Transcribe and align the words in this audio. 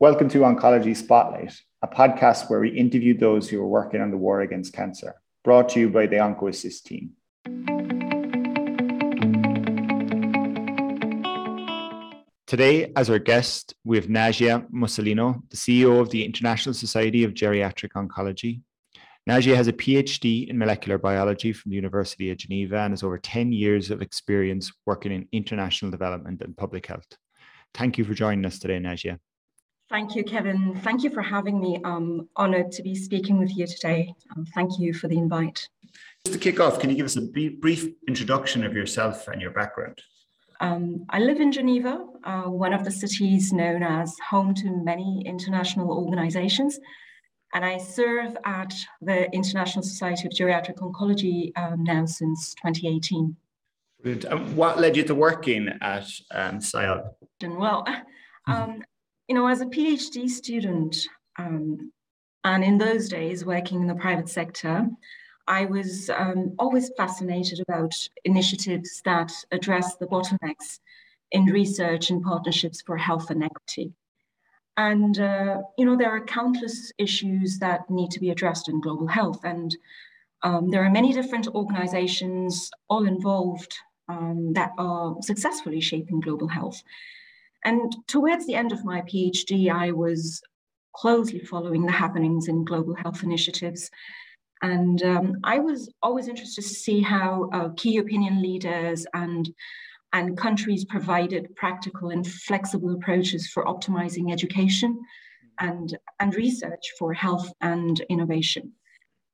Welcome 0.00 0.30
to 0.30 0.38
Oncology 0.38 0.96
Spotlight, 0.96 1.60
a 1.82 1.86
podcast 1.86 2.48
where 2.48 2.60
we 2.60 2.70
interview 2.70 3.14
those 3.18 3.50
who 3.50 3.60
are 3.60 3.68
working 3.68 4.00
on 4.00 4.10
the 4.10 4.16
war 4.16 4.40
against 4.40 4.72
cancer, 4.72 5.16
brought 5.44 5.68
to 5.68 5.80
you 5.80 5.90
by 5.90 6.06
the 6.06 6.16
OncoAssist 6.16 6.84
team. 6.84 7.10
Today, 12.46 12.90
as 12.96 13.10
our 13.10 13.18
guest, 13.18 13.74
we 13.84 13.98
have 13.98 14.06
Najia 14.06 14.66
Musolino, 14.70 15.42
the 15.50 15.58
CEO 15.58 16.00
of 16.00 16.08
the 16.08 16.24
International 16.24 16.72
Society 16.72 17.22
of 17.22 17.34
Geriatric 17.34 17.90
Oncology. 17.92 18.62
Najia 19.28 19.54
has 19.54 19.68
a 19.68 19.74
PhD 19.74 20.48
in 20.48 20.56
molecular 20.56 20.96
biology 20.96 21.52
from 21.52 21.72
the 21.72 21.76
University 21.76 22.30
of 22.30 22.38
Geneva 22.38 22.78
and 22.78 22.92
has 22.92 23.02
over 23.02 23.18
10 23.18 23.52
years 23.52 23.90
of 23.90 24.00
experience 24.00 24.72
working 24.86 25.12
in 25.12 25.28
international 25.32 25.90
development 25.90 26.40
and 26.40 26.56
public 26.56 26.86
health. 26.86 27.18
Thank 27.74 27.98
you 27.98 28.04
for 28.06 28.14
joining 28.14 28.46
us 28.46 28.58
today, 28.58 28.78
Najia. 28.78 29.18
Thank 29.90 30.14
you, 30.14 30.22
Kevin. 30.22 30.80
Thank 30.84 31.02
you 31.02 31.10
for 31.10 31.20
having 31.20 31.60
me. 31.60 31.80
I'm 31.82 32.28
honored 32.36 32.70
to 32.72 32.82
be 32.82 32.94
speaking 32.94 33.38
with 33.38 33.56
you 33.56 33.66
today. 33.66 34.14
Um, 34.30 34.46
thank 34.54 34.78
you 34.78 34.94
for 34.94 35.08
the 35.08 35.18
invite. 35.18 35.68
Just 36.24 36.34
to 36.34 36.38
kick 36.38 36.60
off, 36.60 36.78
can 36.78 36.90
you 36.90 36.96
give 36.96 37.06
us 37.06 37.16
a 37.16 37.22
brief 37.22 37.88
introduction 38.06 38.62
of 38.62 38.72
yourself 38.72 39.26
and 39.26 39.42
your 39.42 39.50
background? 39.50 40.00
Um, 40.60 41.06
I 41.10 41.18
live 41.18 41.40
in 41.40 41.50
Geneva, 41.50 42.06
uh, 42.22 42.42
one 42.42 42.72
of 42.72 42.84
the 42.84 42.90
cities 42.92 43.52
known 43.52 43.82
as 43.82 44.14
home 44.28 44.54
to 44.56 44.70
many 44.70 45.24
international 45.26 45.90
organizations. 45.90 46.78
And 47.52 47.64
I 47.64 47.78
serve 47.78 48.36
at 48.44 48.72
the 49.00 49.28
International 49.32 49.82
Society 49.82 50.28
of 50.28 50.32
Geriatric 50.32 50.76
Oncology 50.76 51.50
um, 51.58 51.82
now 51.82 52.06
since 52.06 52.54
2018. 52.62 53.34
Um, 54.30 54.54
what 54.54 54.78
led 54.78 54.96
you 54.96 55.02
to 55.02 55.16
working 55.16 55.68
at 55.80 56.06
um, 56.30 56.60
SIOG? 56.60 57.10
Well, 57.42 57.84
um, 58.46 58.84
you 59.30 59.36
know, 59.36 59.46
as 59.46 59.60
a 59.60 59.66
PhD 59.66 60.28
student, 60.28 61.06
um, 61.38 61.92
and 62.42 62.64
in 62.64 62.78
those 62.78 63.08
days 63.08 63.44
working 63.44 63.80
in 63.80 63.86
the 63.86 63.94
private 63.94 64.28
sector, 64.28 64.88
I 65.46 65.66
was 65.66 66.10
um, 66.10 66.56
always 66.58 66.90
fascinated 66.96 67.60
about 67.60 67.94
initiatives 68.24 69.00
that 69.04 69.30
address 69.52 69.94
the 69.94 70.08
bottlenecks 70.08 70.80
in 71.30 71.44
research 71.44 72.10
and 72.10 72.24
partnerships 72.24 72.82
for 72.82 72.96
health 72.96 73.30
and 73.30 73.44
equity. 73.44 73.92
And, 74.76 75.20
uh, 75.20 75.58
you 75.78 75.84
know, 75.84 75.96
there 75.96 76.10
are 76.10 76.24
countless 76.24 76.92
issues 76.98 77.60
that 77.60 77.88
need 77.88 78.10
to 78.10 78.18
be 78.18 78.30
addressed 78.30 78.68
in 78.68 78.80
global 78.80 79.06
health. 79.06 79.44
And 79.44 79.76
um, 80.42 80.70
there 80.70 80.84
are 80.84 80.90
many 80.90 81.12
different 81.12 81.46
organizations 81.54 82.68
all 82.88 83.06
involved 83.06 83.78
um, 84.08 84.54
that 84.54 84.72
are 84.76 85.14
successfully 85.20 85.80
shaping 85.80 86.18
global 86.18 86.48
health. 86.48 86.82
And 87.64 87.94
towards 88.06 88.46
the 88.46 88.54
end 88.54 88.72
of 88.72 88.84
my 88.84 89.02
PhD, 89.02 89.70
I 89.70 89.92
was 89.92 90.42
closely 90.94 91.40
following 91.40 91.86
the 91.86 91.92
happenings 91.92 92.48
in 92.48 92.64
global 92.64 92.94
health 92.94 93.22
initiatives. 93.22 93.90
And 94.62 95.02
um, 95.02 95.36
I 95.44 95.58
was 95.58 95.92
always 96.02 96.28
interested 96.28 96.62
to 96.62 96.68
see 96.68 97.00
how 97.00 97.48
uh, 97.52 97.68
key 97.76 97.98
opinion 97.98 98.42
leaders 98.42 99.06
and 99.14 99.50
and 100.12 100.36
countries 100.36 100.84
provided 100.84 101.54
practical 101.54 102.10
and 102.10 102.26
flexible 102.26 102.94
approaches 102.94 103.46
for 103.46 103.64
optimizing 103.64 104.32
education 104.32 105.00
and, 105.60 105.96
and 106.18 106.34
research 106.34 106.94
for 106.98 107.12
health 107.12 107.52
and 107.60 108.00
innovation. 108.08 108.72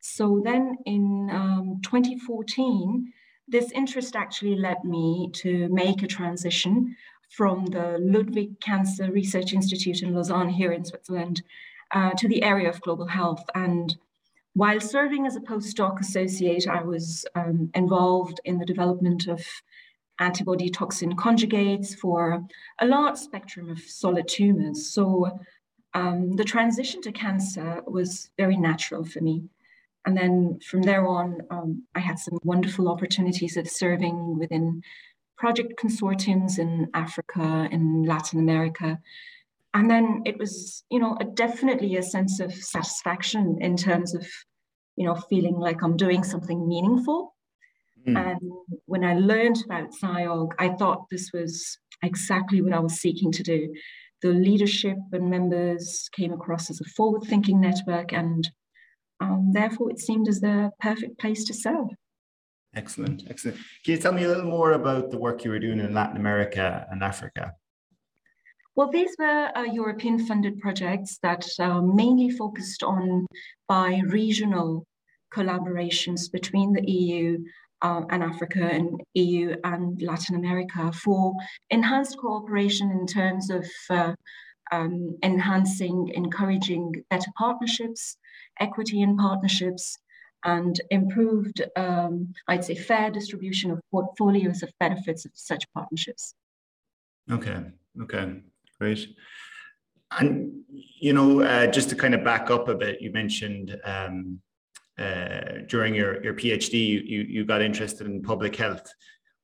So 0.01 0.41
then 0.45 0.77
in 0.85 1.31
um, 1.33 1.81
2014, 1.83 3.13
this 3.49 3.71
interest 3.71 4.17
actually 4.17 4.57
led 4.57 4.85
me 4.85 5.31
to 5.35 5.69
make 5.69 6.03
a 6.03 6.07
transition 6.07 6.95
from 7.29 7.67
the 7.67 7.99
Ludwig 8.01 8.61
Cancer 8.61 9.11
Research 9.11 9.53
Institute 9.53 10.03
in 10.03 10.15
Lausanne 10.15 10.49
here 10.49 10.73
in 10.73 10.85
Switzerland 10.85 11.43
uh, 11.93 12.11
to 12.11 12.29
the 12.29 12.43
area 12.43 12.69
of 12.69 12.81
global 12.81 13.07
health. 13.07 13.45
And 13.55 13.97
while 14.55 14.81
serving 14.81 15.27
as 15.27 15.37
a 15.37 15.41
postdoc 15.41 16.01
associate, 16.01 16.67
I 16.67 16.83
was 16.83 17.27
um, 17.35 17.71
involved 17.75 18.41
in 18.45 18.59
the 18.59 18.65
development 18.65 19.29
of 19.29 19.45
antibody 20.19 20.71
toxin 20.71 21.15
conjugates 21.15 21.95
for 21.95 22.43
a 22.81 22.87
large 22.87 23.19
spectrum 23.19 23.71
of 23.71 23.79
solid 23.81 24.27
tumors. 24.29 24.89
So 24.91 25.39
um, 25.95 26.33
the 26.37 26.45
transition 26.45 27.03
to 27.03 27.13
cancer 27.13 27.83
was 27.87 28.31
very 28.39 28.57
natural 28.57 29.05
for 29.05 29.21
me. 29.21 29.45
And 30.07 30.17
then 30.17 30.61
from 30.61 30.83
there 30.83 31.07
on, 31.07 31.43
um, 31.51 31.83
I 31.95 32.01
had 32.01 32.19
some 32.19 32.39
wonderful 32.45 32.89
opportunities 32.89 33.57
of 33.57 33.69
serving 33.69 34.39
within 34.39 34.83
project 35.37 35.75
consortiums 35.81 36.59
in 36.59 36.89
Africa, 36.95 37.69
in 37.71 38.05
Latin 38.05 38.41
America. 38.41 38.99
And 39.75 39.91
then 39.91 40.23
it 40.25 40.39
was, 40.39 40.85
you 40.91 40.99
know, 40.99 41.17
a, 41.21 41.25
definitely 41.25 41.97
a 41.97 42.03
sense 42.03 42.41
of 42.41 42.55
satisfaction 42.55 43.59
in 43.61 43.77
terms 43.77 44.15
of, 44.15 44.27
you 44.97 45.05
know, 45.05 45.15
feeling 45.15 45.57
like 45.57 45.83
I'm 45.83 45.97
doing 45.97 46.25
something 46.25 46.67
meaningful 46.67 47.37
Mm. 48.07 48.33
And 48.33 48.41
when 48.87 49.05
I 49.05 49.15
learned 49.15 49.63
about 49.65 49.91
SIOG, 50.03 50.53
I 50.59 50.71
thought 50.71 51.09
this 51.11 51.31
was 51.33 51.79
exactly 52.03 52.63
what 52.63 52.73
I 52.73 52.79
was 52.79 52.95
seeking 52.95 53.33
to 53.33 53.43
do. 53.43 53.73
The 54.23 54.29
leadership 54.29 54.97
and 55.13 55.31
members 55.31 56.09
came 56.13 56.33
across 56.33 56.71
as 56.71 56.81
a 56.81 56.91
forward 56.97 57.25
thinking 57.25 57.61
network, 57.61 58.13
and 58.13 58.49
um, 59.21 59.51
therefore 59.53 59.91
it 59.91 59.99
seemed 59.99 60.29
as 60.29 60.41
the 60.41 60.71
perfect 60.81 61.19
place 61.19 61.45
to 61.45 61.55
serve. 61.55 61.89
Excellent, 62.75 63.25
excellent. 63.31 63.57
Can 63.85 63.95
you 63.95 63.99
tell 63.99 64.13
me 64.13 64.25
a 64.25 64.29
little 64.29 64.45
more 64.45 64.73
about 64.73 65.11
the 65.11 65.19
work 65.19 65.45
you 65.45 65.51
were 65.51 65.59
doing 65.59 65.81
in 65.81 65.95
Latin 65.95 66.17
America 66.17 66.87
and 66.91 67.03
Africa? 67.03 67.55
Well, 68.75 68.91
these 68.91 69.17
were 69.19 69.51
uh, 69.57 69.63
European 69.63 70.27
funded 70.27 70.61
projects 70.61 71.19
that 71.23 71.47
uh, 71.59 71.81
mainly 71.81 72.29
focused 72.29 72.83
on 72.83 73.27
bi 73.69 74.03
regional 74.07 74.87
collaborations 75.35 76.31
between 76.31 76.75
the 76.75 76.91
EU 76.91 77.43
uh, 77.83 78.03
and 78.11 78.23
Africa 78.23 78.69
and 78.71 79.01
EU 79.15 79.57
and 79.65 80.01
Latin 80.03 80.35
America 80.37 80.93
for 80.93 81.33
enhanced 81.71 82.19
cooperation 82.19 82.91
in 82.91 83.07
terms 83.07 83.51
of 83.51 83.67
uh, 83.89 84.13
um, 84.73 85.17
enhancing, 85.23 86.11
encouraging 86.15 86.93
better 87.11 87.31
partnerships, 87.39 88.17
equity 88.61 89.01
in 89.03 89.17
partnerships, 89.17 89.97
and 90.47 90.81
improved, 90.91 91.61
um, 91.77 92.33
I'd 92.47 92.65
say, 92.65 92.77
fair 92.77 93.11
distribution 93.11 93.71
of 93.73 93.81
portfolios 93.91 94.63
of 94.63 94.71
benefits 94.79 95.25
of 95.25 95.33
such 95.35 95.65
partnerships. 95.75 96.35
Okay, 97.31 97.59
okay, 98.03 98.41
great. 98.79 99.09
And, 100.19 100.63
you 101.01 101.13
know, 101.13 101.43
uh, 101.43 101.67
just 101.67 101.91
to 101.91 101.97
kind 101.97 102.15
of 102.15 102.23
back 102.23 102.49
up 102.51 102.69
a 102.69 102.75
bit, 102.75 103.03
you 103.03 103.11
mentioned 103.11 103.77
um, 103.85 104.41
uh, 104.97 105.65
during 105.67 105.95
your, 105.95 106.23
your 106.23 106.35
PhD, 106.35 106.75
you, 107.05 107.23
you 107.23 107.45
got 107.45 107.61
interested 107.61 108.07
in 108.07 108.23
public 108.23 108.55
health. 108.55 108.89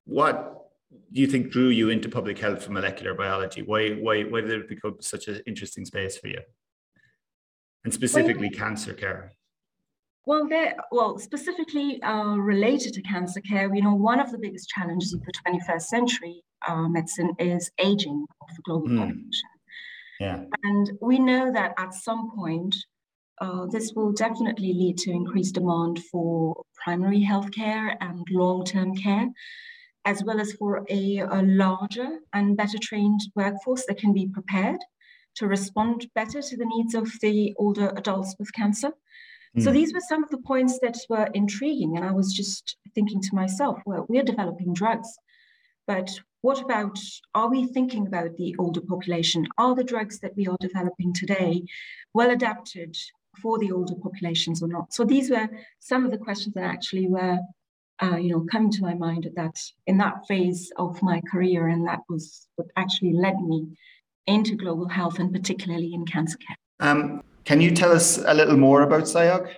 What 0.05 0.69
do 1.13 1.21
you 1.21 1.27
think 1.27 1.51
drew 1.51 1.69
you 1.69 1.91
into 1.91 2.09
public 2.09 2.39
health 2.39 2.63
from 2.63 2.75
molecular 2.75 3.15
biology? 3.15 3.63
Why, 3.63 3.91
why, 3.91 4.23
why 4.23 4.41
did 4.43 4.53
it 4.53 4.69
become 4.69 4.99
such 5.01 5.27
an 5.27 5.43
interesting 5.47 5.85
space 5.85 6.17
for 6.17 6.29
you? 6.29 6.41
And 7.85 7.93
specifically 7.93 8.51
well, 8.51 8.59
cancer 8.59 8.95
care? 8.95 9.33
Well, 10.25 10.47
there, 10.49 10.77
well, 10.93 11.19
specifically 11.19 12.01
uh, 12.03 12.37
related 12.37 12.93
to 12.95 13.03
cancer 13.03 13.41
care, 13.41 13.75
you 13.75 13.83
know, 13.83 13.95
one 13.95 14.21
of 14.21 14.31
the 14.31 14.39
biggest 14.39 14.69
challenges 14.69 15.13
of 15.13 15.21
the 15.23 15.33
21st 15.47 15.83
century 15.83 16.43
uh, 16.69 16.89
medicine 16.89 17.33
is 17.39 17.71
aging 17.79 18.25
of 18.41 18.49
the 18.55 18.63
global 18.63 18.89
mm. 18.89 18.99
population. 18.99 19.49
Yeah. 20.21 20.45
And 20.63 20.93
we 21.01 21.19
know 21.19 21.53
that 21.53 21.75
at 21.77 21.95
some 21.95 22.31
point, 22.37 22.77
uh, 23.41 23.67
this 23.67 23.93
will 23.97 24.13
definitely 24.13 24.73
lead 24.73 24.99
to 24.99 25.11
increased 25.11 25.55
demand 25.55 25.99
for 26.13 26.63
primary 26.85 27.27
healthcare 27.29 27.97
and 28.01 28.25
long-term 28.31 28.95
care, 28.95 29.29
as 30.05 30.23
well 30.23 30.41
as 30.41 30.53
for 30.53 30.85
a, 30.89 31.19
a 31.19 31.43
larger 31.43 32.21
and 32.33 32.57
better 32.57 32.79
trained 32.81 33.21
workforce 33.35 33.85
that 33.87 33.99
can 33.99 34.13
be 34.13 34.29
prepared 34.29 34.79
to 35.35 35.49
respond 35.49 36.07
better 36.15 36.41
to 36.41 36.57
the 36.57 36.67
needs 36.67 36.95
of 36.95 37.11
the 37.21 37.53
older 37.59 37.93
adults 37.97 38.37
with 38.39 38.53
cancer. 38.53 38.93
Mm. 39.57 39.63
So 39.63 39.71
hmm. 39.71 39.77
these 39.77 39.93
were 39.93 40.01
some 40.09 40.23
of 40.23 40.31
the 40.31 40.39
points 40.39 40.79
that 40.81 40.97
were 41.09 41.29
intriguing. 41.35 41.97
And 41.97 42.05
I 42.05 42.13
was 42.13 42.33
just 42.33 42.77
thinking 42.95 43.21
to 43.21 43.35
myself, 43.35 43.81
well, 43.87 44.07
we're 44.09 44.23
developing 44.23 44.73
drugs, 44.73 45.09
but 45.87 46.11
what 46.43 46.61
about, 46.61 46.99
are 47.35 47.49
we 47.49 47.67
thinking 47.67 48.07
about 48.07 48.37
the 48.37 48.55
older 48.59 48.81
population? 48.81 49.47
Are 49.59 49.75
the 49.75 49.85
drugs 49.85 50.19
that 50.21 50.37
we 50.37 50.49
are 50.49 50.57
developing 50.61 51.13
today 51.13 51.63
well 52.15 52.31
adapted 52.31 52.97
for 53.41 53.59
the 53.59 53.73
older 53.73 53.95
populations 53.95 54.63
or 54.63 54.69
not? 54.69 54.93
So 54.93 55.05
these 55.05 55.31
were 55.31 55.49
some 55.79 56.05
of 56.05 56.11
the 56.11 56.19
questions 56.19 56.55
that 56.55 56.65
actually 56.65 57.09
were, 57.09 57.39
uh, 58.03 58.17
you 58.17 58.33
know, 58.33 58.45
coming 58.51 58.73
to 58.73 58.83
my 58.83 58.95
mind 58.95 59.25
at 59.27 59.37
that 59.37 59.57
in 59.87 59.99
that 59.99 60.27
phase 60.27 60.73
of 60.77 61.01
my 61.03 61.21
career, 61.31 61.69
and 61.69 61.87
that 61.87 62.01
was 62.09 62.49
what 62.57 62.69
actually 62.77 63.13
led 63.13 63.41
me 63.41 63.69
into 64.27 64.57
global 64.57 64.89
health 64.89 65.21
and 65.21 65.33
particularly 65.33 65.95
in 65.95 66.05
cancer 66.07 66.39
care. 66.39 66.57
Um, 66.81 67.23
can 67.45 67.61
you 67.61 67.71
tell 67.71 67.93
us 67.93 68.19
a 68.19 68.35
little 68.35 68.57
more 68.57 68.83
about 68.83 69.05
SIOG? 69.05 69.55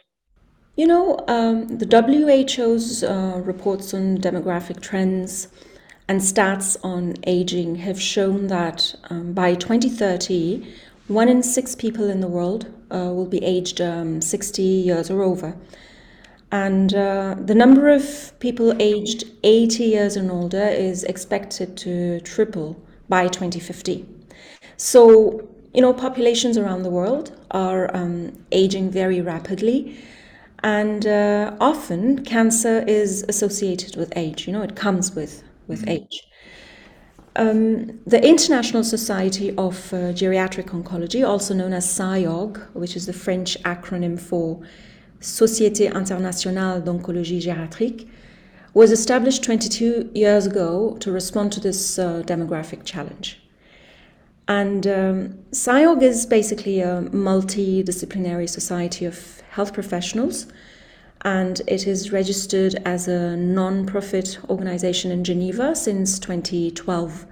You 0.76 0.86
know, 0.88 1.24
um, 1.28 1.68
the 1.68 1.86
WHO's 1.86 3.04
uh, 3.04 3.40
reports 3.44 3.94
on 3.94 4.18
demographic 4.18 4.80
trends 4.80 5.48
and 6.08 6.20
stats 6.20 6.76
on 6.82 7.14
aging 7.26 7.76
have 7.76 8.00
shown 8.00 8.48
that 8.48 8.94
um, 9.08 9.32
by 9.32 9.54
2030, 9.54 10.66
one 11.06 11.28
in 11.28 11.42
six 11.42 11.74
people 11.74 12.10
in 12.10 12.20
the 12.20 12.28
world 12.28 12.66
uh, 12.90 13.10
will 13.12 13.26
be 13.26 13.42
aged 13.44 13.80
um, 13.80 14.20
60 14.20 14.62
years 14.62 15.10
or 15.10 15.22
over. 15.22 15.56
And 16.50 16.94
uh, 16.94 17.36
the 17.38 17.54
number 17.54 17.88
of 17.88 18.32
people 18.40 18.74
aged 18.80 19.24
80 19.42 19.84
years 19.84 20.16
and 20.16 20.30
older 20.30 20.66
is 20.66 21.04
expected 21.04 21.76
to 21.78 22.20
triple 22.20 22.80
by 23.08 23.28
2050. 23.28 24.06
So, 24.76 25.48
you 25.74 25.80
know, 25.80 25.92
populations 25.92 26.56
around 26.56 26.84
the 26.84 26.90
world 26.90 27.36
are 27.50 27.94
um, 27.94 28.32
aging 28.52 28.90
very 28.90 29.20
rapidly. 29.20 29.96
And 30.62 31.06
uh, 31.06 31.54
often 31.60 32.24
cancer 32.24 32.84
is 32.86 33.24
associated 33.28 33.96
with 33.96 34.12
age, 34.16 34.46
you 34.46 34.52
know, 34.52 34.62
it 34.62 34.76
comes 34.76 35.14
with, 35.14 35.42
with 35.66 35.82
mm-hmm. 35.82 35.90
age. 35.90 36.22
Um, 37.36 38.00
the 38.06 38.24
International 38.26 38.84
Society 38.84 39.50
of 39.56 39.92
uh, 39.92 40.14
Geriatric 40.14 40.70
Oncology, 40.70 41.26
also 41.26 41.52
known 41.52 41.72
as 41.72 41.84
SIOG, 41.84 42.72
which 42.74 42.94
is 42.94 43.06
the 43.06 43.12
French 43.12 43.60
acronym 43.64 44.18
for 44.18 44.60
Société 45.20 45.92
Internationale 45.92 46.80
d'Oncologie 46.80 47.42
Gériatrique, 47.42 48.08
was 48.72 48.92
established 48.92 49.42
22 49.42 50.12
years 50.14 50.46
ago 50.46 50.96
to 51.00 51.10
respond 51.10 51.52
to 51.52 51.60
this 51.60 51.98
uh, 51.98 52.22
demographic 52.24 52.84
challenge. 52.84 53.43
And 54.46 54.86
um, 54.86 55.38
SIOG 55.52 56.02
is 56.02 56.26
basically 56.26 56.80
a 56.80 57.02
multidisciplinary 57.02 58.48
society 58.48 59.06
of 59.06 59.40
health 59.50 59.72
professionals, 59.72 60.46
and 61.22 61.62
it 61.66 61.86
is 61.86 62.12
registered 62.12 62.74
as 62.84 63.08
a 63.08 63.36
non 63.36 63.86
profit 63.86 64.38
organization 64.50 65.10
in 65.10 65.24
Geneva 65.24 65.74
since 65.74 66.18
2012. 66.18 67.26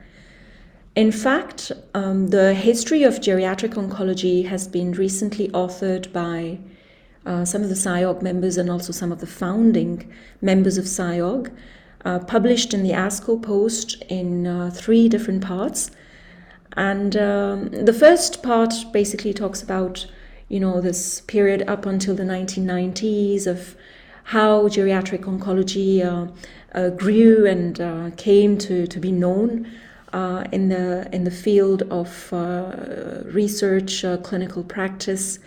In 0.94 1.12
fact, 1.12 1.72
um, 1.94 2.28
the 2.28 2.54
history 2.54 3.02
of 3.02 3.20
geriatric 3.20 3.74
oncology 3.74 4.46
has 4.46 4.66
been 4.68 4.92
recently 4.92 5.48
authored 5.48 6.12
by 6.12 6.58
uh, 7.24 7.44
some 7.44 7.62
of 7.62 7.68
the 7.68 7.74
SIOG 7.74 8.22
members 8.22 8.56
and 8.56 8.70
also 8.70 8.92
some 8.92 9.12
of 9.12 9.20
the 9.20 9.26
founding 9.26 10.10
members 10.40 10.76
of 10.76 10.84
SIOG, 10.84 11.50
uh, 12.04 12.18
published 12.20 12.74
in 12.74 12.82
the 12.82 12.90
ASCO 12.90 13.40
Post 13.40 14.02
in 14.08 14.46
uh, 14.46 14.70
three 14.70 15.08
different 15.08 15.42
parts. 15.42 15.90
And 16.76 17.16
um, 17.16 17.68
the 17.70 17.92
first 17.92 18.42
part 18.42 18.72
basically 18.92 19.34
talks 19.34 19.62
about, 19.62 20.06
you 20.48 20.60
know, 20.60 20.80
this 20.80 21.20
period 21.22 21.64
up 21.68 21.86
until 21.86 22.14
the 22.14 22.22
1990s 22.22 23.46
of 23.46 23.76
how 24.24 24.68
geriatric 24.68 25.24
oncology 25.24 26.04
uh, 26.04 26.30
uh, 26.74 26.90
grew 26.90 27.46
and 27.46 27.80
uh, 27.80 28.10
came 28.16 28.56
to, 28.58 28.86
to 28.86 28.98
be 28.98 29.12
known 29.12 29.70
in 30.52 30.68
the 30.68 31.08
in 31.10 31.24
the 31.24 31.30
field 31.30 31.82
of 31.90 32.32
research, 33.34 34.04
clinical 34.22 34.62
practice. 34.62 35.38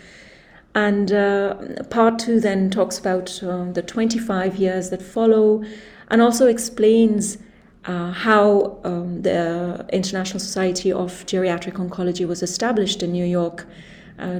And 0.76 1.10
uh, 1.10 1.54
part 1.88 2.18
two 2.18 2.38
then 2.38 2.70
talks 2.70 2.98
about 2.98 3.42
uh, 3.42 3.72
the 3.72 3.80
25 3.80 4.56
years 4.56 4.90
that 4.90 5.00
follow 5.00 5.64
and 6.08 6.20
also 6.20 6.48
explains 6.48 7.38
uh, 7.86 8.12
how 8.12 8.78
um, 8.84 9.22
the 9.22 9.86
International 9.92 10.40
Society 10.40 10.92
of 10.92 11.24
Geriatric 11.26 11.74
Oncology 11.74 12.26
was 12.26 12.42
established 12.42 13.02
in 13.02 13.12
New 13.12 13.24
York 13.24 13.66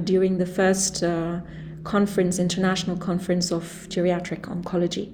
during 0.03 0.39
the 0.39 0.45
first 0.45 1.03
conference, 1.87 2.37
international 2.37 2.97
conference 2.97 3.51
of 3.51 3.63
geriatric 3.89 4.41
oncology. 4.41 5.13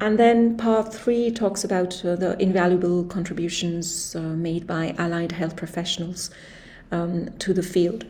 And 0.00 0.18
then 0.18 0.56
part 0.56 0.94
three 0.94 1.30
talks 1.30 1.64
about 1.64 2.04
uh, 2.04 2.16
the 2.16 2.40
invaluable 2.40 3.04
contributions 3.04 4.14
uh, 4.14 4.20
made 4.20 4.66
by 4.66 4.94
allied 4.98 5.32
health 5.32 5.56
professionals 5.56 6.30
um, 6.92 7.30
to 7.38 7.52
the 7.52 7.62
field. 7.62 8.04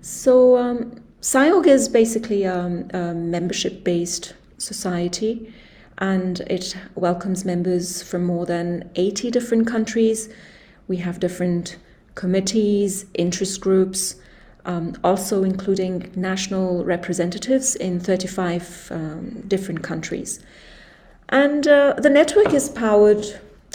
So, 0.00 0.58
um, 0.58 1.00
SIOG 1.22 1.66
is 1.66 1.88
basically 1.88 2.46
um, 2.46 2.88
a 2.92 3.14
membership 3.14 3.82
based 3.82 4.34
society 4.58 5.52
and 5.98 6.40
it 6.40 6.76
welcomes 6.94 7.44
members 7.44 8.02
from 8.02 8.24
more 8.24 8.46
than 8.46 8.90
80 8.96 9.30
different 9.30 9.66
countries. 9.66 10.28
We 10.88 10.98
have 10.98 11.20
different 11.20 11.76
committees, 12.14 13.06
interest 13.14 13.60
groups, 13.60 14.16
um, 14.64 14.96
also 15.04 15.44
including 15.44 16.10
national 16.16 16.84
representatives 16.84 17.76
in 17.76 18.00
35 18.00 18.88
um, 18.90 19.44
different 19.46 19.82
countries. 19.82 20.40
And 21.28 21.66
uh, 21.66 21.94
the 21.98 22.10
network 22.10 22.52
is 22.52 22.68
powered, 22.68 23.24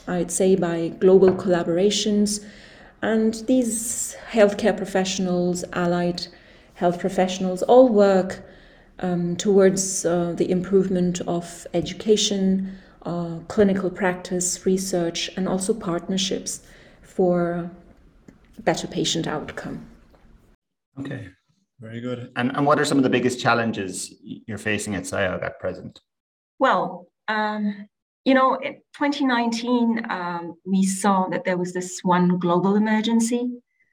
I'd 0.07 0.31
say, 0.31 0.55
by 0.55 0.89
global 0.99 1.31
collaborations. 1.31 2.43
And 3.01 3.33
these 3.47 4.15
healthcare 4.31 4.75
professionals, 4.75 5.63
allied 5.73 6.27
health 6.75 6.99
professionals, 6.99 7.61
all 7.63 7.89
work 7.89 8.41
um, 8.99 9.35
towards 9.35 10.05
uh, 10.05 10.33
the 10.35 10.49
improvement 10.49 11.21
of 11.21 11.65
education, 11.73 12.77
uh, 13.03 13.39
clinical 13.47 13.89
practice, 13.89 14.65
research, 14.65 15.29
and 15.35 15.47
also 15.47 15.73
partnerships 15.73 16.61
for 17.01 17.69
better 18.59 18.87
patient 18.87 19.27
outcome. 19.27 19.85
Okay, 20.99 21.29
very 21.79 22.01
good. 22.01 22.31
And, 22.35 22.55
and 22.55 22.65
what 22.65 22.79
are 22.79 22.85
some 22.85 22.97
of 22.97 23.03
the 23.03 23.09
biggest 23.09 23.39
challenges 23.39 24.13
you're 24.21 24.57
facing 24.57 24.95
at 24.95 25.03
SIOG 25.03 25.43
at 25.43 25.59
present? 25.59 26.01
Well, 26.59 27.07
um, 27.27 27.87
you 28.25 28.33
know, 28.33 28.55
in 28.55 28.75
2019, 28.97 30.05
um, 30.09 30.55
we 30.65 30.83
saw 30.83 31.27
that 31.29 31.45
there 31.45 31.57
was 31.57 31.73
this 31.73 31.99
one 32.03 32.37
global 32.37 32.75
emergency. 32.75 33.49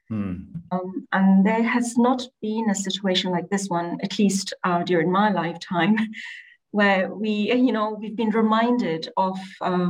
Hmm. 0.09 0.35
Um, 0.71 1.07
and 1.11 1.45
there 1.45 1.63
has 1.63 1.97
not 1.97 2.23
been 2.41 2.69
a 2.69 2.75
situation 2.75 3.31
like 3.31 3.49
this 3.49 3.67
one, 3.67 3.97
at 4.01 4.17
least 4.17 4.53
uh, 4.63 4.83
during 4.83 5.11
my 5.11 5.31
lifetime, 5.31 5.97
where 6.71 7.13
we, 7.13 7.53
you 7.53 7.71
know, 7.71 7.97
we've 7.99 8.15
been 8.15 8.29
reminded 8.29 9.09
of 9.17 9.37
uh, 9.61 9.89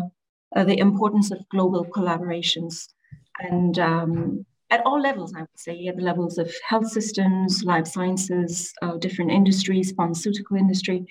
uh, 0.55 0.63
the 0.63 0.77
importance 0.77 1.31
of 1.31 1.47
global 1.49 1.85
collaborations 1.85 2.87
and 3.39 3.77
um, 3.79 4.45
at 4.69 4.85
all 4.85 4.99
levels, 4.99 5.33
I 5.35 5.41
would 5.41 5.49
say, 5.55 5.87
at 5.87 5.97
the 5.97 6.03
levels 6.03 6.37
of 6.37 6.53
health 6.65 6.87
systems, 6.87 7.63
life 7.63 7.87
sciences, 7.87 8.73
uh, 8.81 8.97
different 8.97 9.31
industries, 9.31 9.91
pharmaceutical 9.91 10.57
industry. 10.57 11.05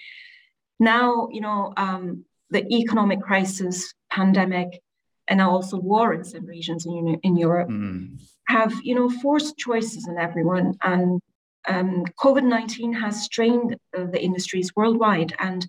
Now, 0.79 1.29
you 1.31 1.41
know, 1.41 1.73
um, 1.76 2.25
the 2.50 2.67
economic 2.73 3.23
crisis, 3.23 3.94
pandemic, 4.11 4.82
and 5.29 5.38
now 5.38 5.50
also 5.50 5.79
war 5.79 6.12
in 6.12 6.25
some 6.25 6.44
regions 6.47 6.87
in, 6.87 7.19
in 7.23 7.37
Europe 7.37 7.69
mm. 7.69 8.20
Have, 8.49 8.73
you 8.83 8.95
know, 8.95 9.09
forced 9.09 9.57
choices 9.57 10.07
in 10.09 10.19
everyone. 10.19 10.75
And 10.83 11.21
um, 11.69 12.05
COVID-19 12.19 12.99
has 13.00 13.23
strained 13.23 13.76
uh, 13.97 14.05
the 14.05 14.23
industries 14.23 14.75
worldwide, 14.76 15.35
and 15.38 15.67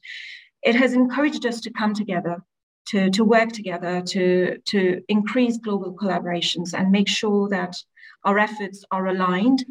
it 0.64 0.76
has 0.76 0.94
encouraged 0.94 1.46
us 1.46 1.62
to 1.62 1.72
come 1.72 1.94
together 1.94 2.38
to, 2.88 3.10
to 3.12 3.24
work 3.24 3.52
together 3.52 4.02
to, 4.02 4.58
to 4.60 5.02
increase 5.10 5.58
global 5.58 5.94
collaborations 5.94 6.74
and 6.74 6.90
make 6.92 7.08
sure 7.08 7.50
that 7.50 7.76
our 8.24 8.40
efforts 8.40 8.86
are 8.92 9.08
aligned 9.08 9.66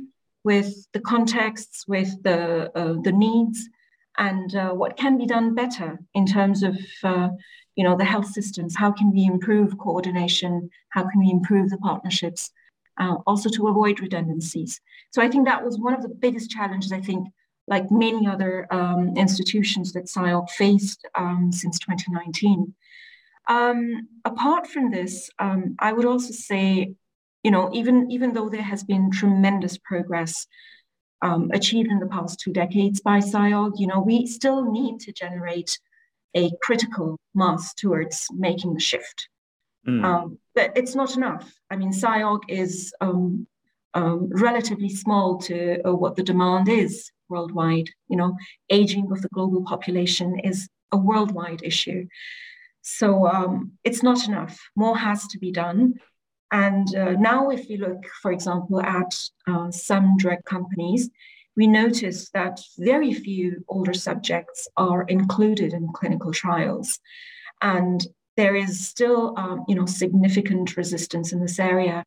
with 0.44 0.86
the 0.92 1.00
contexts, 1.00 1.88
with 1.88 2.22
the, 2.22 2.70
uh, 2.78 2.94
the 3.02 3.12
needs, 3.12 3.68
and 4.18 4.54
uh, 4.54 4.70
what 4.70 4.96
can 4.96 5.18
be 5.18 5.26
done 5.26 5.54
better 5.54 5.98
in 6.14 6.26
terms 6.26 6.62
of 6.62 6.76
uh, 7.02 7.28
you 7.76 7.84
know, 7.84 7.96
the 7.96 8.04
health 8.04 8.26
systems. 8.26 8.74
How 8.74 8.90
can 8.90 9.12
we 9.12 9.24
improve 9.24 9.78
coordination? 9.78 10.70
How 10.88 11.02
can 11.02 11.20
we 11.20 11.30
improve 11.30 11.70
the 11.70 11.78
partnerships? 11.78 12.50
Uh, 12.98 13.16
also 13.26 13.50
to 13.50 13.68
avoid 13.68 14.00
redundancies. 14.00 14.80
So 15.10 15.20
I 15.20 15.28
think 15.28 15.46
that 15.46 15.62
was 15.62 15.78
one 15.78 15.92
of 15.92 16.00
the 16.00 16.08
biggest 16.08 16.50
challenges, 16.50 16.92
I 16.92 17.00
think, 17.00 17.28
like 17.68 17.90
many 17.90 18.26
other 18.26 18.66
um, 18.70 19.14
institutions 19.16 19.92
that 19.92 20.06
SIOG 20.06 20.48
faced 20.50 21.06
um, 21.14 21.50
since 21.52 21.78
2019. 21.78 22.74
Um, 23.48 24.08
apart 24.24 24.66
from 24.66 24.90
this, 24.90 25.30
um, 25.38 25.76
I 25.78 25.92
would 25.92 26.06
also 26.06 26.32
say, 26.32 26.94
you 27.42 27.50
know, 27.50 27.70
even 27.72 28.10
even 28.10 28.32
though 28.32 28.48
there 28.48 28.62
has 28.62 28.82
been 28.82 29.10
tremendous 29.10 29.78
progress 29.78 30.46
um, 31.22 31.50
achieved 31.52 31.90
in 31.90 31.98
the 31.98 32.06
past 32.06 32.40
two 32.40 32.52
decades 32.52 33.00
by 33.00 33.18
SIOG, 33.18 33.72
you 33.78 33.86
know, 33.86 34.00
we 34.00 34.26
still 34.26 34.70
need 34.70 35.00
to 35.00 35.12
generate 35.12 35.78
a 36.34 36.50
critical 36.62 37.18
mass 37.34 37.72
towards 37.74 38.26
making 38.32 38.74
the 38.74 38.80
shift. 38.80 39.28
Mm. 39.86 40.38
But 40.56 40.72
it's 40.74 40.96
not 40.96 41.16
enough. 41.16 41.54
I 41.70 41.76
mean, 41.76 41.92
SIOG 41.92 42.40
is 42.48 42.92
um, 43.00 43.46
um, 43.94 44.28
relatively 44.32 44.88
small 44.88 45.38
to 45.42 45.80
uh, 45.86 45.94
what 45.94 46.16
the 46.16 46.24
demand 46.24 46.68
is 46.68 47.12
worldwide. 47.28 47.90
You 48.08 48.16
know, 48.16 48.36
aging 48.70 49.12
of 49.12 49.22
the 49.22 49.28
global 49.28 49.62
population 49.64 50.40
is 50.40 50.68
a 50.90 50.96
worldwide 50.96 51.62
issue. 51.62 52.08
So 52.82 53.26
um, 53.26 53.72
it's 53.84 54.02
not 54.02 54.26
enough. 54.26 54.58
More 54.74 54.96
has 54.96 55.26
to 55.28 55.38
be 55.38 55.52
done. 55.52 55.94
And 56.52 56.94
uh, 56.96 57.12
now, 57.12 57.50
if 57.50 57.68
you 57.68 57.78
look, 57.78 58.04
for 58.22 58.32
example, 58.32 58.80
at 58.80 59.12
uh, 59.48 59.70
some 59.70 60.16
drug 60.16 60.44
companies, 60.44 61.10
we 61.56 61.66
notice 61.66 62.30
that 62.30 62.60
very 62.78 63.12
few 63.12 63.64
older 63.68 63.94
subjects 63.94 64.68
are 64.76 65.02
included 65.04 65.72
in 65.72 65.92
clinical 65.92 66.32
trials. 66.32 67.00
And 67.60 68.06
there 68.36 68.54
is 68.54 68.86
still, 68.86 69.34
um, 69.36 69.64
you 69.68 69.74
know, 69.74 69.86
significant 69.86 70.76
resistance 70.76 71.32
in 71.32 71.40
this 71.40 71.58
area. 71.58 72.04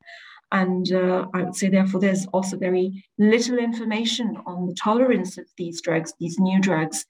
And 0.51 0.91
uh, 0.91 1.27
I 1.33 1.43
would 1.43 1.55
say, 1.55 1.69
therefore, 1.69 2.00
there's 2.00 2.25
also 2.27 2.57
very 2.57 3.03
little 3.17 3.57
information 3.57 4.38
on 4.45 4.67
the 4.67 4.74
tolerance 4.74 5.38
of 5.38 5.45
these 5.57 5.81
drugs, 5.81 6.13
these 6.19 6.39
new 6.39 6.59
drugs, 6.59 7.05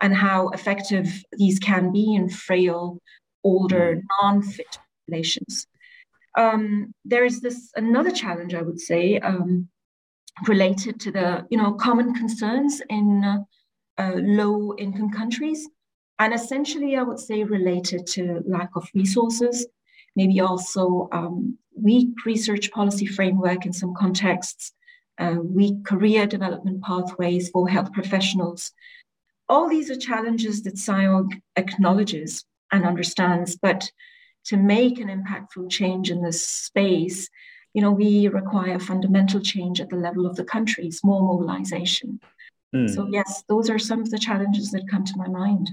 and 0.00 0.14
how 0.14 0.48
effective 0.50 1.24
these 1.32 1.58
can 1.58 1.92
be 1.92 2.14
in 2.14 2.28
frail, 2.28 3.00
older, 3.42 4.00
non-fit 4.22 4.78
populations. 5.06 5.66
Um, 6.36 6.94
there 7.04 7.24
is 7.24 7.40
this 7.40 7.70
another 7.76 8.10
challenge, 8.10 8.54
I 8.54 8.62
would 8.62 8.80
say, 8.80 9.18
um, 9.18 9.68
related 10.48 11.00
to 11.00 11.12
the 11.12 11.46
you 11.50 11.58
know 11.58 11.74
common 11.74 12.14
concerns 12.14 12.82
in 12.90 13.22
uh, 13.24 13.38
uh, 14.02 14.16
low-income 14.16 15.10
countries, 15.10 15.68
and 16.18 16.32
essentially, 16.32 16.96
I 16.96 17.02
would 17.02 17.18
say 17.18 17.42
related 17.42 18.06
to 18.08 18.42
lack 18.46 18.70
of 18.76 18.88
resources, 18.94 19.66
maybe 20.14 20.40
also 20.40 21.08
um, 21.12 21.58
weak 21.76 22.24
research 22.24 22.70
policy 22.70 23.06
framework 23.06 23.66
in 23.66 23.72
some 23.72 23.94
contexts, 23.94 24.72
uh, 25.18 25.36
weak 25.42 25.84
career 25.84 26.26
development 26.26 26.82
pathways 26.82 27.50
for 27.50 27.68
health 27.68 27.92
professionals. 27.92 28.72
All 29.48 29.68
these 29.68 29.90
are 29.90 29.96
challenges 29.96 30.62
that 30.62 30.76
SIOG 30.76 31.40
acknowledges 31.56 32.44
and 32.70 32.84
understands, 32.84 33.56
but 33.56 33.90
to 34.46 34.56
make 34.56 35.00
an 35.00 35.08
impactful 35.08 35.70
change 35.70 36.10
in 36.10 36.22
this 36.22 36.46
space, 36.46 37.28
you 37.72 37.82
know, 37.82 37.90
we 37.90 38.28
require 38.28 38.78
fundamental 38.78 39.40
change 39.40 39.80
at 39.80 39.90
the 39.90 39.96
level 39.96 40.26
of 40.26 40.36
the 40.36 40.44
countries, 40.44 41.00
more 41.02 41.22
mobilization. 41.22 42.20
Mm. 42.74 42.92
So 42.92 43.06
yes, 43.10 43.44
those 43.48 43.70
are 43.70 43.78
some 43.78 44.00
of 44.00 44.10
the 44.10 44.18
challenges 44.18 44.70
that 44.72 44.88
come 44.90 45.04
to 45.04 45.16
my 45.16 45.28
mind. 45.28 45.70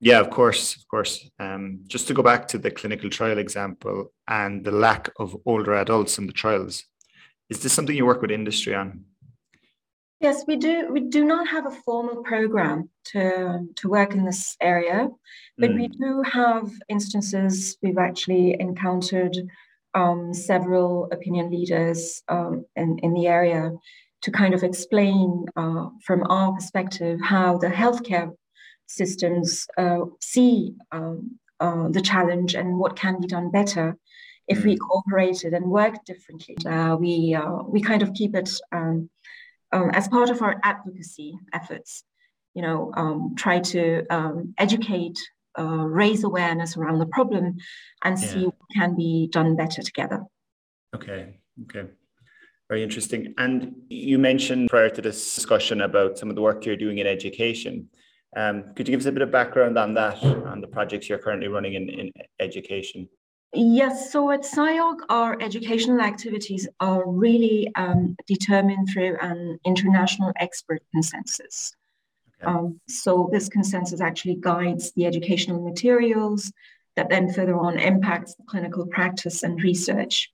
Yeah, 0.00 0.18
of 0.18 0.30
course, 0.30 0.74
of 0.74 0.86
course. 0.88 1.30
Um, 1.38 1.80
just 1.86 2.08
to 2.08 2.14
go 2.14 2.22
back 2.22 2.48
to 2.48 2.58
the 2.58 2.72
clinical 2.72 3.08
trial 3.08 3.38
example 3.38 4.12
and 4.26 4.64
the 4.64 4.72
lack 4.72 5.10
of 5.20 5.36
older 5.46 5.74
adults 5.74 6.18
in 6.18 6.26
the 6.26 6.32
trials, 6.32 6.82
is 7.48 7.62
this 7.62 7.72
something 7.72 7.94
you 7.94 8.06
work 8.06 8.20
with 8.20 8.32
industry 8.32 8.74
on? 8.74 9.04
Yes, 10.18 10.44
we 10.46 10.56
do. 10.56 10.88
We 10.90 11.00
do 11.00 11.24
not 11.24 11.46
have 11.48 11.66
a 11.66 11.70
formal 11.70 12.22
program 12.22 12.90
to, 13.06 13.66
to 13.76 13.88
work 13.88 14.14
in 14.14 14.24
this 14.24 14.56
area, 14.60 15.08
but 15.58 15.70
mm. 15.70 15.74
we 15.76 15.88
do 15.88 16.22
have 16.22 16.70
instances 16.88 17.76
we've 17.82 17.98
actually 17.98 18.56
encountered 18.58 19.36
um, 19.94 20.34
several 20.34 21.08
opinion 21.12 21.50
leaders 21.50 22.22
um, 22.28 22.64
in, 22.76 22.98
in 23.00 23.14
the 23.14 23.26
area 23.26 23.72
to 24.22 24.30
kind 24.30 24.54
of 24.54 24.62
explain 24.62 25.44
uh, 25.56 25.86
from 26.04 26.24
our 26.30 26.52
perspective 26.52 27.20
how 27.20 27.58
the 27.58 27.68
healthcare 27.68 28.30
systems 28.86 29.66
uh, 29.76 30.00
see 30.20 30.74
um, 30.92 31.38
uh, 31.60 31.88
the 31.88 32.00
challenge 32.00 32.54
and 32.54 32.78
what 32.78 32.96
can 32.96 33.20
be 33.20 33.26
done 33.26 33.50
better 33.50 33.96
if 34.48 34.58
mm. 34.58 34.64
we 34.64 34.76
cooperated 34.76 35.54
and 35.54 35.66
worked 35.66 36.06
differently. 36.06 36.56
Uh, 36.66 36.96
we 36.98 37.34
uh, 37.34 37.62
we 37.66 37.80
kind 37.80 38.02
of 38.02 38.12
keep 38.14 38.34
it 38.34 38.50
um, 38.72 39.08
um, 39.72 39.90
as 39.90 40.08
part 40.08 40.30
of 40.30 40.42
our 40.42 40.60
advocacy 40.62 41.38
efforts, 41.52 42.04
you 42.54 42.62
know, 42.62 42.92
um, 42.96 43.34
try 43.36 43.58
to 43.58 44.04
um, 44.10 44.54
educate, 44.58 45.18
uh, 45.58 45.84
raise 46.02 46.24
awareness 46.24 46.76
around 46.76 46.98
the 46.98 47.06
problem, 47.06 47.56
and 48.04 48.18
yeah. 48.18 48.26
see 48.26 48.44
what 48.44 48.54
can 48.74 48.94
be 48.96 49.28
done 49.32 49.56
better 49.56 49.82
together. 49.82 50.22
Okay. 50.94 51.38
Okay. 51.62 51.88
Very 52.72 52.82
interesting. 52.82 53.34
And 53.36 53.74
you 53.90 54.18
mentioned 54.18 54.70
prior 54.70 54.88
to 54.88 55.02
this 55.02 55.34
discussion 55.34 55.82
about 55.82 56.16
some 56.16 56.30
of 56.30 56.36
the 56.36 56.40
work 56.40 56.64
you're 56.64 56.74
doing 56.74 56.96
in 56.96 57.06
education. 57.06 57.90
Um, 58.34 58.72
could 58.74 58.88
you 58.88 58.92
give 58.92 59.00
us 59.00 59.06
a 59.06 59.12
bit 59.12 59.20
of 59.20 59.30
background 59.30 59.76
on 59.76 59.92
that, 59.92 60.24
on 60.24 60.62
the 60.62 60.68
projects 60.68 61.06
you're 61.06 61.18
currently 61.18 61.48
running 61.48 61.74
in, 61.74 61.90
in 61.90 62.10
education? 62.40 63.10
Yes, 63.52 64.10
so 64.10 64.30
at 64.30 64.40
SIOG, 64.40 65.00
our 65.10 65.36
educational 65.42 66.00
activities 66.00 66.66
are 66.80 67.06
really 67.06 67.70
um, 67.74 68.16
determined 68.26 68.88
through 68.90 69.18
an 69.20 69.58
international 69.66 70.32
expert 70.36 70.82
consensus. 70.94 71.76
Okay. 72.42 72.50
Um, 72.50 72.80
so 72.88 73.28
this 73.30 73.50
consensus 73.50 74.00
actually 74.00 74.36
guides 74.40 74.92
the 74.92 75.04
educational 75.04 75.60
materials 75.62 76.50
that 76.96 77.10
then 77.10 77.30
further 77.30 77.58
on 77.58 77.78
impacts 77.78 78.34
the 78.34 78.44
clinical 78.44 78.86
practice 78.86 79.42
and 79.42 79.62
research. 79.62 80.32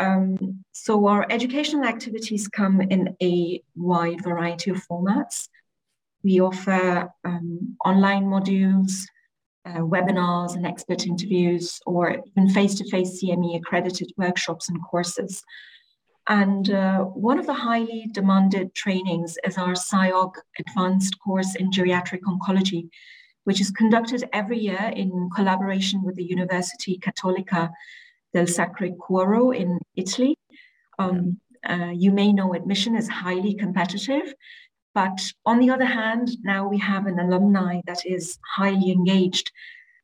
Um, 0.00 0.64
so 0.72 1.06
our 1.06 1.26
educational 1.30 1.84
activities 1.84 2.48
come 2.48 2.80
in 2.80 3.14
a 3.22 3.62
wide 3.76 4.24
variety 4.24 4.70
of 4.70 4.82
formats. 4.90 5.48
We 6.24 6.40
offer 6.40 7.12
um, 7.24 7.76
online 7.84 8.24
modules, 8.24 8.92
uh, 9.66 9.80
webinars 9.80 10.56
and 10.56 10.66
expert 10.66 11.06
interviews, 11.06 11.78
or 11.84 12.16
even 12.26 12.48
face 12.48 12.74
to 12.76 12.88
face 12.88 13.22
CME 13.22 13.58
accredited 13.58 14.10
workshops 14.16 14.70
and 14.70 14.82
courses. 14.82 15.42
And 16.28 16.70
uh, 16.70 17.00
one 17.00 17.38
of 17.38 17.46
the 17.46 17.52
highly 17.52 18.08
demanded 18.12 18.74
trainings 18.74 19.36
is 19.44 19.58
our 19.58 19.74
SIOG 19.74 20.32
advanced 20.58 21.18
course 21.18 21.56
in 21.56 21.70
geriatric 21.70 22.20
oncology, 22.20 22.88
which 23.44 23.60
is 23.60 23.70
conducted 23.70 24.24
every 24.32 24.58
year 24.58 24.92
in 24.96 25.28
collaboration 25.34 26.02
with 26.02 26.16
the 26.16 26.24
University 26.24 26.98
Cattolica 26.98 27.70
del 28.34 28.46
Sacro 28.46 28.90
Cuore 28.92 29.56
in 29.56 29.78
Italy. 29.96 30.36
Um, 30.98 31.40
uh, 31.68 31.92
you 31.94 32.10
may 32.12 32.32
know 32.32 32.54
admission 32.54 32.96
is 32.96 33.08
highly 33.08 33.54
competitive, 33.54 34.34
but 34.94 35.32
on 35.46 35.58
the 35.58 35.70
other 35.70 35.84
hand, 35.84 36.30
now 36.42 36.68
we 36.68 36.78
have 36.78 37.06
an 37.06 37.18
alumni 37.18 37.80
that 37.86 38.04
is 38.06 38.38
highly 38.56 38.90
engaged, 38.90 39.52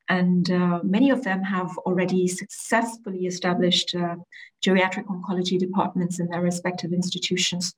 and 0.08 0.50
uh, 0.50 0.80
many 0.82 1.10
of 1.10 1.24
them 1.24 1.42
have 1.42 1.76
already 1.78 2.28
successfully 2.28 3.26
established 3.26 3.94
uh, 3.94 4.16
geriatric 4.64 5.06
oncology 5.06 5.58
departments 5.58 6.20
in 6.20 6.28
their 6.28 6.42
respective 6.42 6.92
institutions. 6.92 7.74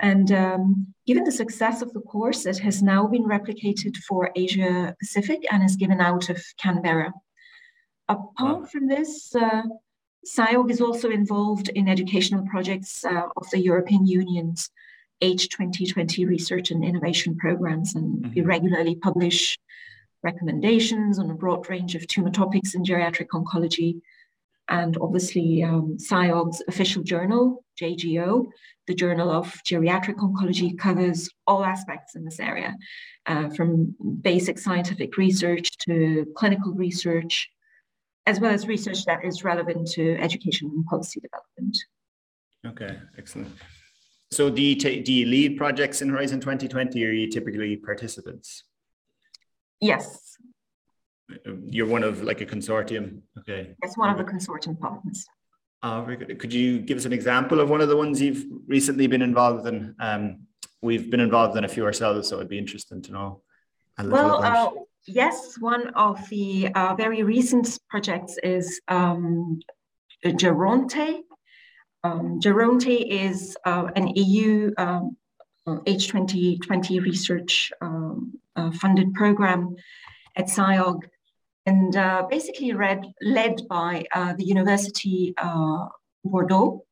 And 0.00 0.32
um, 0.32 0.94
given 1.06 1.24
the 1.24 1.32
success 1.32 1.80
of 1.80 1.92
the 1.92 2.00
course, 2.00 2.44
it 2.44 2.58
has 2.58 2.82
now 2.82 3.06
been 3.06 3.24
replicated 3.24 3.96
for 4.08 4.30
Asia 4.34 4.94
Pacific 4.98 5.40
and 5.50 5.62
is 5.62 5.76
given 5.76 6.00
out 6.00 6.28
of 6.28 6.42
Canberra. 6.58 7.12
Apart 8.12 8.70
from 8.70 8.88
this, 8.88 9.34
uh, 9.34 9.62
SIOG 10.26 10.70
is 10.70 10.80
also 10.80 11.10
involved 11.10 11.68
in 11.70 11.88
educational 11.88 12.44
projects 12.46 13.04
uh, 13.04 13.22
of 13.36 13.48
the 13.50 13.58
European 13.58 14.06
Union's 14.06 14.70
H2020 15.22 16.26
research 16.26 16.70
and 16.70 16.84
innovation 16.84 17.36
programs, 17.36 17.94
and 17.94 18.22
mm-hmm. 18.22 18.34
we 18.34 18.42
regularly 18.42 18.96
publish 18.96 19.58
recommendations 20.22 21.18
on 21.18 21.30
a 21.30 21.34
broad 21.34 21.68
range 21.70 21.94
of 21.94 22.06
tumor 22.06 22.30
topics 22.30 22.74
in 22.74 22.84
geriatric 22.84 23.28
oncology. 23.28 24.00
And 24.68 24.96
obviously, 25.00 25.62
um, 25.62 25.96
SIOG's 25.98 26.62
official 26.68 27.02
journal, 27.02 27.64
JGO, 27.80 28.46
the 28.86 28.94
Journal 28.94 29.30
of 29.30 29.52
Geriatric 29.68 30.16
Oncology, 30.16 30.78
covers 30.78 31.28
all 31.46 31.64
aspects 31.64 32.14
in 32.14 32.24
this 32.24 32.40
area, 32.40 32.76
uh, 33.26 33.48
from 33.50 33.94
basic 34.20 34.58
scientific 34.58 35.16
research 35.16 35.76
to 35.78 36.26
clinical 36.36 36.72
research, 36.72 37.48
as 38.26 38.40
well 38.40 38.52
as 38.52 38.66
research 38.66 39.04
that 39.04 39.24
is 39.24 39.44
relevant 39.44 39.88
to 39.92 40.16
education 40.18 40.70
and 40.74 40.84
policy 40.86 41.20
development. 41.20 41.78
Okay, 42.66 42.98
excellent. 43.18 43.48
So 44.30 44.48
do 44.48 44.62
you, 44.62 44.76
t- 44.76 45.00
do 45.00 45.12
you 45.12 45.26
lead 45.26 45.56
projects 45.58 46.00
in 46.00 46.08
Horizon 46.08 46.40
2020 46.40 47.04
or 47.04 47.08
are 47.08 47.12
you 47.12 47.28
typically 47.28 47.76
participants? 47.76 48.64
Yes. 49.80 50.36
You're 51.66 51.86
one 51.86 52.04
of 52.04 52.22
like 52.22 52.40
a 52.40 52.46
consortium? 52.46 53.22
Okay. 53.40 53.74
Yes, 53.82 53.96
one 53.96 54.10
of 54.10 54.18
the 54.18 54.24
consortium 54.24 54.78
partners. 54.78 55.26
Oh, 55.82 56.02
very 56.02 56.16
good. 56.16 56.38
Could 56.38 56.52
you 56.52 56.78
give 56.78 56.96
us 56.96 57.04
an 57.04 57.12
example 57.12 57.60
of 57.60 57.68
one 57.68 57.80
of 57.80 57.88
the 57.88 57.96
ones 57.96 58.20
you've 58.20 58.44
recently 58.68 59.08
been 59.08 59.22
involved 59.22 59.66
in? 59.66 59.94
Um, 59.98 60.46
we've 60.80 61.10
been 61.10 61.20
involved 61.20 61.56
in 61.56 61.64
a 61.64 61.68
few 61.68 61.84
ourselves, 61.84 62.28
so 62.28 62.36
it'd 62.36 62.48
be 62.48 62.58
interesting 62.58 63.02
to 63.02 63.12
know. 63.12 63.42
well, 63.98 64.42
uh, 64.42 64.70
yes, 65.06 65.56
one 65.58 65.88
of 65.94 66.28
the 66.28 66.68
uh, 66.74 66.94
very 66.94 67.22
recent 67.22 67.78
projects 67.88 68.38
is 68.42 68.80
um, 68.88 69.60
Geronte, 70.24 71.22
um, 72.04 72.40
Geronte 72.40 73.06
is 73.08 73.56
uh, 73.64 73.88
an 73.94 74.08
EU 74.16 74.72
um, 74.76 75.16
H2020 75.66 76.98
uh, 76.98 77.02
research 77.02 77.72
um, 77.80 78.32
uh, 78.56 78.72
funded 78.72 79.14
program 79.14 79.76
at 80.36 80.46
SIOG 80.46 81.02
and 81.66 81.94
uh, 81.96 82.26
basically 82.28 82.72
read, 82.72 83.04
led 83.20 83.60
by 83.68 84.04
uh, 84.12 84.34
the 84.34 84.44
University 84.44 85.32
Bordeaux. 86.24 86.84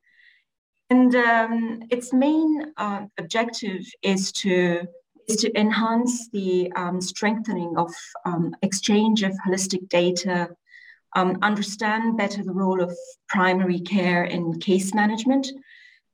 And 0.90 1.14
um, 1.14 1.82
its 1.90 2.12
main 2.12 2.72
objective 3.18 3.84
is 4.02 4.30
to 4.32 4.86
to 5.36 5.58
enhance 5.58 6.28
the 6.30 6.72
um, 6.76 7.00
strengthening 7.00 7.74
of 7.76 7.92
um, 8.24 8.54
exchange 8.62 9.22
of 9.22 9.32
holistic 9.46 9.88
data 9.88 10.48
um, 11.16 11.38
understand 11.42 12.16
better 12.16 12.42
the 12.42 12.52
role 12.52 12.82
of 12.82 12.96
primary 13.28 13.80
care 13.80 14.24
in 14.24 14.58
case 14.60 14.94
management. 14.94 15.48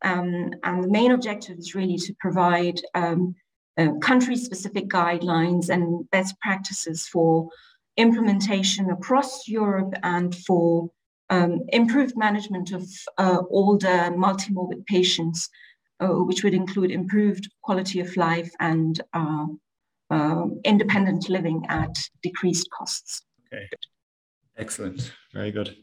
Um, 0.03 0.55
and 0.63 0.85
the 0.85 0.89
main 0.89 1.13
objective 1.13 1.59
is 1.59 1.75
really 1.75 1.97
to 1.99 2.15
provide 2.19 2.81
um, 2.95 3.35
uh, 3.79 3.93
country 4.01 4.37
specific 4.37 4.89
guidelines 4.89 5.69
and 5.69 6.09
best 6.11 6.39
practices 6.41 7.07
for 7.07 7.49
implementation 7.97 8.91
across 8.91 9.49
Europe 9.49 9.93
and 10.03 10.35
for 10.35 10.91
um, 11.29 11.61
improved 11.69 12.17
management 12.17 12.73
of 12.73 12.89
uh, 13.19 13.43
older 13.51 14.11
multimorbid 14.13 14.87
patients, 14.87 15.49
uh, 15.49 15.51
which 16.01 16.45
would 16.45 16.55
include 16.55 16.91
improved 16.91 17.49
quality 17.63 18.01
of 18.01 18.17
life 18.17 18.51
and 18.61 19.01
uh, 19.15 19.47
um, 20.11 20.61
independent 20.65 21.29
living 21.29 21.65
at 21.69 21.97
decreased 22.23 22.69
costs. 22.71 23.23
Okay, 23.53 23.69
excellent, 24.57 25.13
very 25.33 25.51
good. 25.51 25.77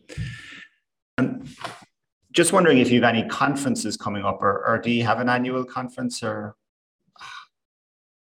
And 1.18 1.48
just 2.32 2.54
wondering 2.54 2.80
if 2.80 2.92
you 2.92 3.02
have 3.02 3.16
any 3.16 3.28
conferences 3.28 3.98
coming 3.98 4.24
up, 4.24 4.42
or, 4.42 4.66
or 4.66 4.80
do 4.80 4.92
you 4.92 5.04
have 5.04 5.20
an 5.20 5.30
annual 5.30 5.64
conference, 5.64 6.24
or 6.24 6.56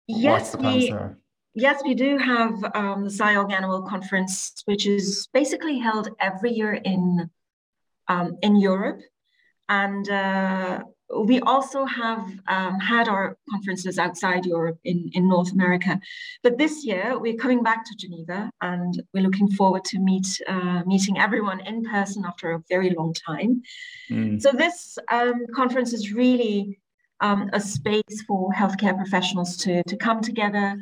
yes, 0.07 0.55
we, 0.55 0.89
there? 0.89 1.17
Yes, 1.55 1.81
we 1.83 1.93
do 1.93 2.17
have 2.17 2.51
um, 2.73 3.03
the 3.05 3.09
SIOG 3.09 3.51
Annual 3.51 3.83
Conference, 3.83 4.63
which 4.65 4.87
is 4.87 5.27
basically 5.33 5.77
held 5.77 6.09
every 6.19 6.51
year 6.51 6.73
in 6.73 7.29
um, 8.07 8.37
in 8.41 8.55
Europe, 8.55 9.01
and 9.69 10.09
uh, 10.09 10.81
we 11.21 11.39
also 11.41 11.85
have 11.85 12.23
um, 12.47 12.79
had 12.79 13.07
our 13.07 13.37
conferences 13.49 13.99
outside 13.99 14.45
Europe 14.45 14.79
in, 14.83 15.09
in 15.13 15.27
North 15.27 15.51
America. 15.51 15.99
But 16.41 16.57
this 16.57 16.85
year 16.85 17.19
we're 17.19 17.35
coming 17.35 17.63
back 17.63 17.85
to 17.85 17.95
Geneva 17.95 18.49
and 18.61 19.01
we're 19.13 19.23
looking 19.23 19.49
forward 19.51 19.85
to 19.85 19.99
meet 19.99 20.27
uh, 20.47 20.83
meeting 20.85 21.17
everyone 21.19 21.59
in 21.61 21.83
person 21.83 22.25
after 22.25 22.51
a 22.51 22.63
very 22.69 22.91
long 22.91 23.13
time. 23.13 23.61
Mm. 24.09 24.41
So 24.41 24.51
this 24.51 24.97
um, 25.11 25.45
conference 25.55 25.93
is 25.93 26.13
really 26.13 26.79
um, 27.21 27.49
a 27.53 27.59
space 27.59 28.21
for 28.27 28.51
healthcare 28.51 28.95
professionals 28.95 29.55
to, 29.57 29.83
to 29.83 29.95
come 29.95 30.21
together, 30.21 30.77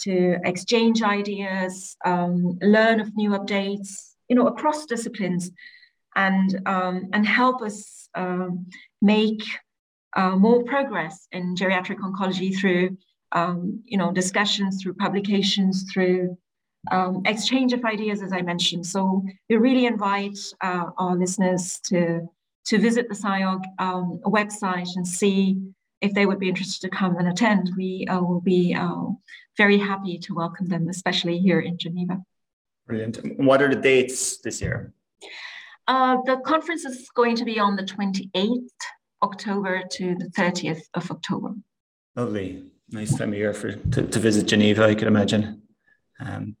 to 0.00 0.36
exchange 0.44 1.02
ideas, 1.02 1.96
um, 2.04 2.58
learn 2.62 3.00
of 3.00 3.14
new 3.16 3.30
updates, 3.30 4.14
you 4.28 4.36
know, 4.36 4.46
across 4.46 4.86
disciplines, 4.86 5.50
and 6.14 6.60
um, 6.66 7.08
and 7.12 7.26
help 7.26 7.62
us 7.62 8.08
um, 8.14 8.66
make 9.00 9.42
uh, 10.14 10.36
more 10.36 10.62
progress 10.64 11.26
in 11.32 11.54
geriatric 11.54 11.98
oncology 11.98 12.56
through 12.56 12.96
um, 13.32 13.82
you 13.84 13.96
know 13.96 14.12
discussions, 14.12 14.82
through 14.82 14.94
publications, 14.94 15.86
through 15.92 16.36
um, 16.90 17.22
exchange 17.26 17.72
of 17.72 17.84
ideas, 17.84 18.22
as 18.22 18.32
I 18.32 18.42
mentioned. 18.42 18.86
So 18.86 19.24
we 19.48 19.56
really 19.56 19.86
invite 19.86 20.38
uh, 20.60 20.86
our 20.98 21.16
listeners 21.16 21.80
to 21.84 22.28
to 22.66 22.78
visit 22.78 23.08
the 23.08 23.14
SIOG 23.14 23.62
um, 23.78 24.20
website 24.24 24.88
and 24.96 25.06
see 25.06 25.60
if 26.00 26.12
they 26.14 26.26
would 26.26 26.38
be 26.38 26.48
interested 26.48 26.80
to 26.82 26.96
come 26.96 27.16
and 27.16 27.28
attend. 27.28 27.70
We 27.76 28.06
uh, 28.08 28.20
will 28.20 28.40
be 28.40 28.74
uh, 28.74 29.06
very 29.56 29.78
happy 29.78 30.18
to 30.18 30.34
welcome 30.34 30.68
them, 30.68 30.88
especially 30.88 31.38
here 31.38 31.60
in 31.60 31.78
Geneva. 31.78 32.20
Brilliant. 32.86 33.18
What 33.38 33.62
are 33.62 33.68
the 33.68 33.80
dates 33.80 34.38
this 34.38 34.60
year? 34.60 34.92
Uh, 35.88 36.18
the 36.26 36.36
conference 36.38 36.84
is 36.84 37.08
going 37.14 37.36
to 37.36 37.44
be 37.44 37.58
on 37.58 37.76
the 37.76 37.82
28th 37.82 38.68
October 39.22 39.82
to 39.92 40.14
the 40.16 40.26
30th 40.36 40.82
of 40.94 41.10
October. 41.10 41.54
Lovely. 42.16 42.64
Nice 42.90 43.16
time 43.16 43.32
of 43.32 43.38
year 43.38 43.54
for 43.54 43.72
to, 43.72 44.02
to 44.02 44.18
visit 44.18 44.46
Geneva, 44.46 44.84
I 44.84 44.94
can 44.94 45.08
imagine. 45.08 45.62
Um, 46.20 46.56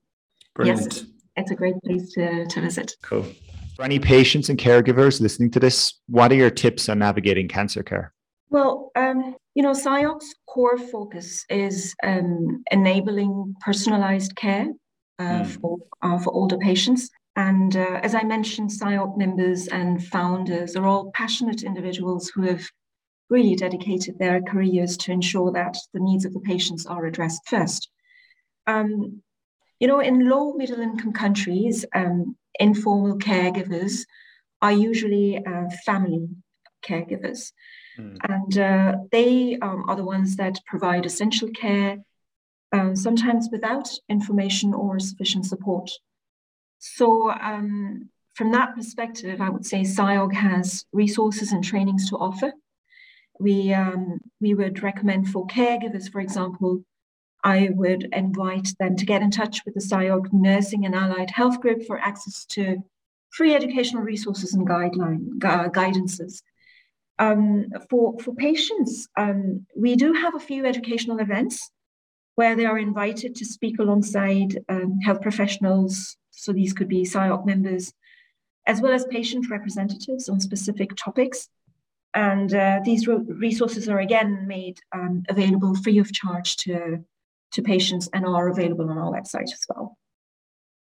brilliant. 0.54 0.80
Yes, 0.80 1.04
it's 1.36 1.50
a 1.50 1.54
great 1.54 1.74
place 1.84 2.12
to, 2.14 2.46
to 2.46 2.60
visit. 2.60 2.94
Cool. 3.02 3.26
For 3.76 3.84
any 3.84 3.98
patients 3.98 4.48
and 4.48 4.58
caregivers 4.58 5.20
listening 5.20 5.50
to 5.52 5.60
this, 5.60 5.94
what 6.06 6.32
are 6.32 6.36
your 6.36 6.50
tips 6.50 6.88
on 6.88 6.98
navigating 6.98 7.48
cancer 7.48 7.82
care? 7.82 8.12
Well, 8.48 8.92
um, 8.96 9.36
you 9.54 9.62
know, 9.62 9.72
SIOG's 9.72 10.34
core 10.46 10.78
focus 10.78 11.44
is 11.48 11.94
um, 12.02 12.62
enabling 12.70 13.54
personalized 13.60 14.36
care 14.36 14.68
uh, 15.18 15.22
mm. 15.22 15.46
for, 15.46 15.78
uh, 16.02 16.18
for 16.18 16.32
older 16.32 16.58
patients. 16.58 17.08
And 17.36 17.74
uh, 17.76 18.00
as 18.02 18.14
I 18.14 18.24
mentioned, 18.24 18.70
SIOG 18.70 19.16
members 19.16 19.68
and 19.68 20.04
founders 20.04 20.76
are 20.76 20.84
all 20.84 21.10
passionate 21.12 21.62
individuals 21.62 22.28
who 22.28 22.42
have 22.42 22.62
really 23.30 23.56
dedicated 23.56 24.18
their 24.18 24.42
careers 24.42 24.96
to 24.98 25.12
ensure 25.12 25.50
that 25.52 25.76
the 25.94 26.00
needs 26.00 26.26
of 26.26 26.34
the 26.34 26.40
patients 26.40 26.84
are 26.84 27.06
addressed 27.06 27.48
first. 27.48 27.88
Um, 28.66 29.22
you 29.80 29.88
know, 29.88 30.00
in 30.00 30.28
low 30.28 30.52
middle 30.52 30.80
income 30.80 31.12
countries, 31.12 31.84
um, 31.94 32.36
informal 32.60 33.18
caregivers 33.18 34.04
are 34.60 34.72
usually 34.72 35.44
uh, 35.44 35.68
family 35.84 36.28
caregivers. 36.86 37.52
Mm. 37.98 38.16
And 38.28 38.58
uh, 38.58 38.96
they 39.10 39.58
um, 39.60 39.84
are 39.88 39.96
the 39.96 40.04
ones 40.04 40.36
that 40.36 40.60
provide 40.66 41.06
essential 41.06 41.48
care, 41.48 41.98
um, 42.72 42.94
sometimes 42.94 43.48
without 43.50 43.88
information 44.08 44.74
or 44.74 44.98
sufficient 44.98 45.46
support. 45.46 45.90
So, 46.84 47.30
um, 47.30 48.08
from 48.34 48.50
that 48.52 48.74
perspective, 48.74 49.40
I 49.40 49.48
would 49.48 49.64
say 49.64 49.82
SIOG 49.82 50.34
has 50.34 50.84
resources 50.92 51.52
and 51.52 51.62
trainings 51.62 52.10
to 52.10 52.16
offer. 52.16 52.52
We, 53.38 53.72
um, 53.72 54.20
we 54.40 54.54
would 54.54 54.82
recommend 54.82 55.28
for 55.28 55.46
caregivers, 55.46 56.10
for 56.10 56.20
example, 56.20 56.84
I 57.44 57.70
would 57.72 58.08
invite 58.12 58.74
them 58.80 58.96
to 58.96 59.06
get 59.06 59.22
in 59.22 59.30
touch 59.30 59.64
with 59.64 59.74
the 59.74 59.80
SIOG 59.80 60.32
Nursing 60.32 60.84
and 60.84 60.96
Allied 60.96 61.30
Health 61.30 61.60
Group 61.60 61.84
for 61.86 62.00
access 62.00 62.44
to 62.46 62.78
free 63.30 63.54
educational 63.54 64.02
resources 64.02 64.54
and 64.54 64.66
guideline 64.66 65.38
gu- 65.38 65.70
guidances. 65.70 66.42
Um, 67.20 67.66
for, 67.90 68.18
for 68.18 68.34
patients, 68.34 69.08
um, 69.16 69.66
we 69.76 69.94
do 69.94 70.14
have 70.14 70.34
a 70.34 70.40
few 70.40 70.66
educational 70.66 71.20
events 71.20 71.70
where 72.34 72.56
they 72.56 72.66
are 72.66 72.78
invited 72.78 73.36
to 73.36 73.44
speak 73.44 73.78
alongside 73.78 74.58
um, 74.68 74.98
health 74.98 75.20
professionals, 75.20 76.16
so 76.32 76.52
these 76.52 76.72
could 76.72 76.88
be 76.88 77.04
SIOG 77.04 77.46
members, 77.46 77.92
as 78.66 78.80
well 78.80 78.92
as 78.92 79.04
patient 79.06 79.50
representatives 79.50 80.28
on 80.28 80.40
specific 80.40 80.96
topics. 80.96 81.48
And 82.14 82.52
uh, 82.54 82.80
these 82.84 83.06
resources 83.06 83.88
are 83.88 84.00
again 84.00 84.46
made 84.46 84.78
um, 84.92 85.22
available 85.28 85.74
free 85.76 85.98
of 85.98 86.12
charge 86.12 86.56
to, 86.58 87.04
to 87.52 87.62
patients 87.62 88.08
and 88.12 88.26
are 88.26 88.48
available 88.48 88.90
on 88.90 88.98
our 88.98 89.10
website 89.10 89.44
as 89.52 89.64
well. 89.68 89.96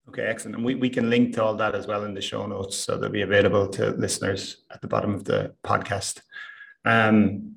Okay, 0.10 0.24
excellent. 0.24 0.56
And 0.56 0.66
we, 0.66 0.76
we 0.76 0.90
can 0.90 1.10
link 1.10 1.34
to 1.36 1.44
all 1.44 1.56
that 1.56 1.76
as 1.76 1.86
well 1.86 2.06
in 2.06 2.14
the 2.14 2.22
show 2.22 2.46
notes 2.46 2.78
so 2.78 2.98
they'll 2.98 3.10
be 3.10 3.24
available 3.24 3.68
to 3.70 3.90
listeners 3.92 4.64
at 4.72 4.82
the 4.82 4.88
bottom 4.88 5.14
of 5.14 5.26
the 5.26 5.54
podcast. 5.66 6.22
Um, 6.86 7.56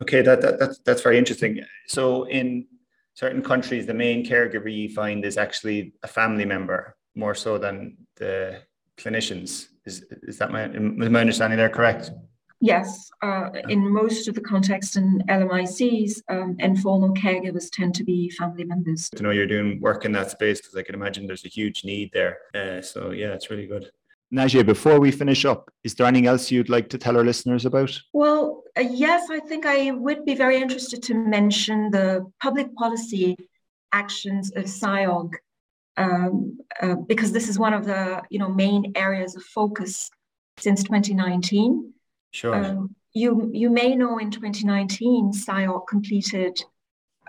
okay, 0.00 0.22
that, 0.22 0.40
that, 0.40 0.60
that's, 0.60 0.78
that's 0.84 1.02
very 1.02 1.18
interesting. 1.18 1.64
So 1.88 2.24
in 2.24 2.68
certain 3.14 3.42
countries, 3.42 3.86
the 3.86 3.94
main 3.94 4.24
caregiver 4.24 4.72
you 4.72 4.88
find 4.88 5.24
is 5.24 5.36
actually 5.36 5.94
a 6.04 6.08
family 6.08 6.44
member 6.44 6.96
more 7.14 7.34
so 7.34 7.58
than 7.58 7.96
the 8.16 8.62
clinicians. 8.96 9.68
Is, 9.84 10.04
is 10.22 10.38
that 10.38 10.50
my, 10.50 10.66
is 10.66 11.10
my 11.10 11.20
understanding 11.20 11.56
there 11.56 11.68
correct? 11.68 12.10
Yes, 12.62 13.10
uh, 13.22 13.48
in 13.70 13.90
most 13.90 14.28
of 14.28 14.34
the 14.34 14.42
context 14.42 14.96
in 14.96 15.22
LMICs, 15.30 16.20
um, 16.28 16.56
informal 16.58 17.14
caregivers 17.14 17.70
tend 17.72 17.94
to 17.94 18.04
be 18.04 18.28
family 18.28 18.64
members. 18.64 19.08
To 19.16 19.22
know 19.22 19.30
you're 19.30 19.46
doing 19.46 19.80
work 19.80 20.04
in 20.04 20.12
that 20.12 20.30
space 20.30 20.60
because 20.60 20.76
I 20.76 20.82
can 20.82 20.94
imagine 20.94 21.26
there's 21.26 21.46
a 21.46 21.48
huge 21.48 21.84
need 21.84 22.10
there. 22.12 22.38
Uh, 22.54 22.82
so 22.82 23.12
yeah, 23.12 23.28
it's 23.28 23.48
really 23.48 23.66
good. 23.66 23.90
Najia, 24.32 24.64
before 24.64 25.00
we 25.00 25.10
finish 25.10 25.46
up, 25.46 25.70
is 25.84 25.94
there 25.94 26.06
anything 26.06 26.26
else 26.26 26.50
you'd 26.50 26.68
like 26.68 26.90
to 26.90 26.98
tell 26.98 27.16
our 27.16 27.24
listeners 27.24 27.64
about? 27.64 27.98
Well, 28.12 28.62
uh, 28.76 28.82
yes, 28.82 29.28
I 29.30 29.40
think 29.40 29.64
I 29.64 29.90
would 29.92 30.26
be 30.26 30.34
very 30.34 30.56
interested 30.56 31.02
to 31.04 31.14
mention 31.14 31.90
the 31.90 32.30
public 32.40 32.74
policy 32.76 33.36
actions 33.92 34.52
of 34.54 34.64
SIOG 34.64 35.32
um, 35.96 36.58
uh, 36.80 36.94
because 36.94 37.32
this 37.32 37.48
is 37.48 37.58
one 37.58 37.74
of 37.74 37.84
the 37.84 38.22
you 38.30 38.38
know 38.38 38.48
main 38.48 38.92
areas 38.94 39.36
of 39.36 39.42
focus 39.42 40.10
since 40.58 40.82
2019. 40.82 41.92
Sure. 42.32 42.54
Um, 42.54 42.94
you 43.12 43.50
you 43.52 43.70
may 43.70 43.96
know 43.96 44.18
in 44.18 44.30
2019, 44.30 45.32
SIOG 45.32 45.86
completed 45.88 46.62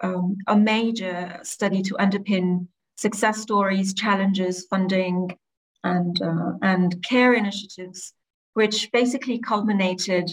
um, 0.04 0.38
a 0.48 0.56
major 0.56 1.40
study 1.44 1.82
to 1.84 1.96
underpin 1.96 2.68
success 2.96 3.42
stories, 3.42 3.94
challenges, 3.94 4.68
funding, 4.70 5.36
and 5.84 6.22
uh, 6.22 6.54
and 6.62 7.02
care 7.04 7.34
initiatives, 7.34 8.14
which 8.54 8.92
basically 8.92 9.40
culminated 9.40 10.32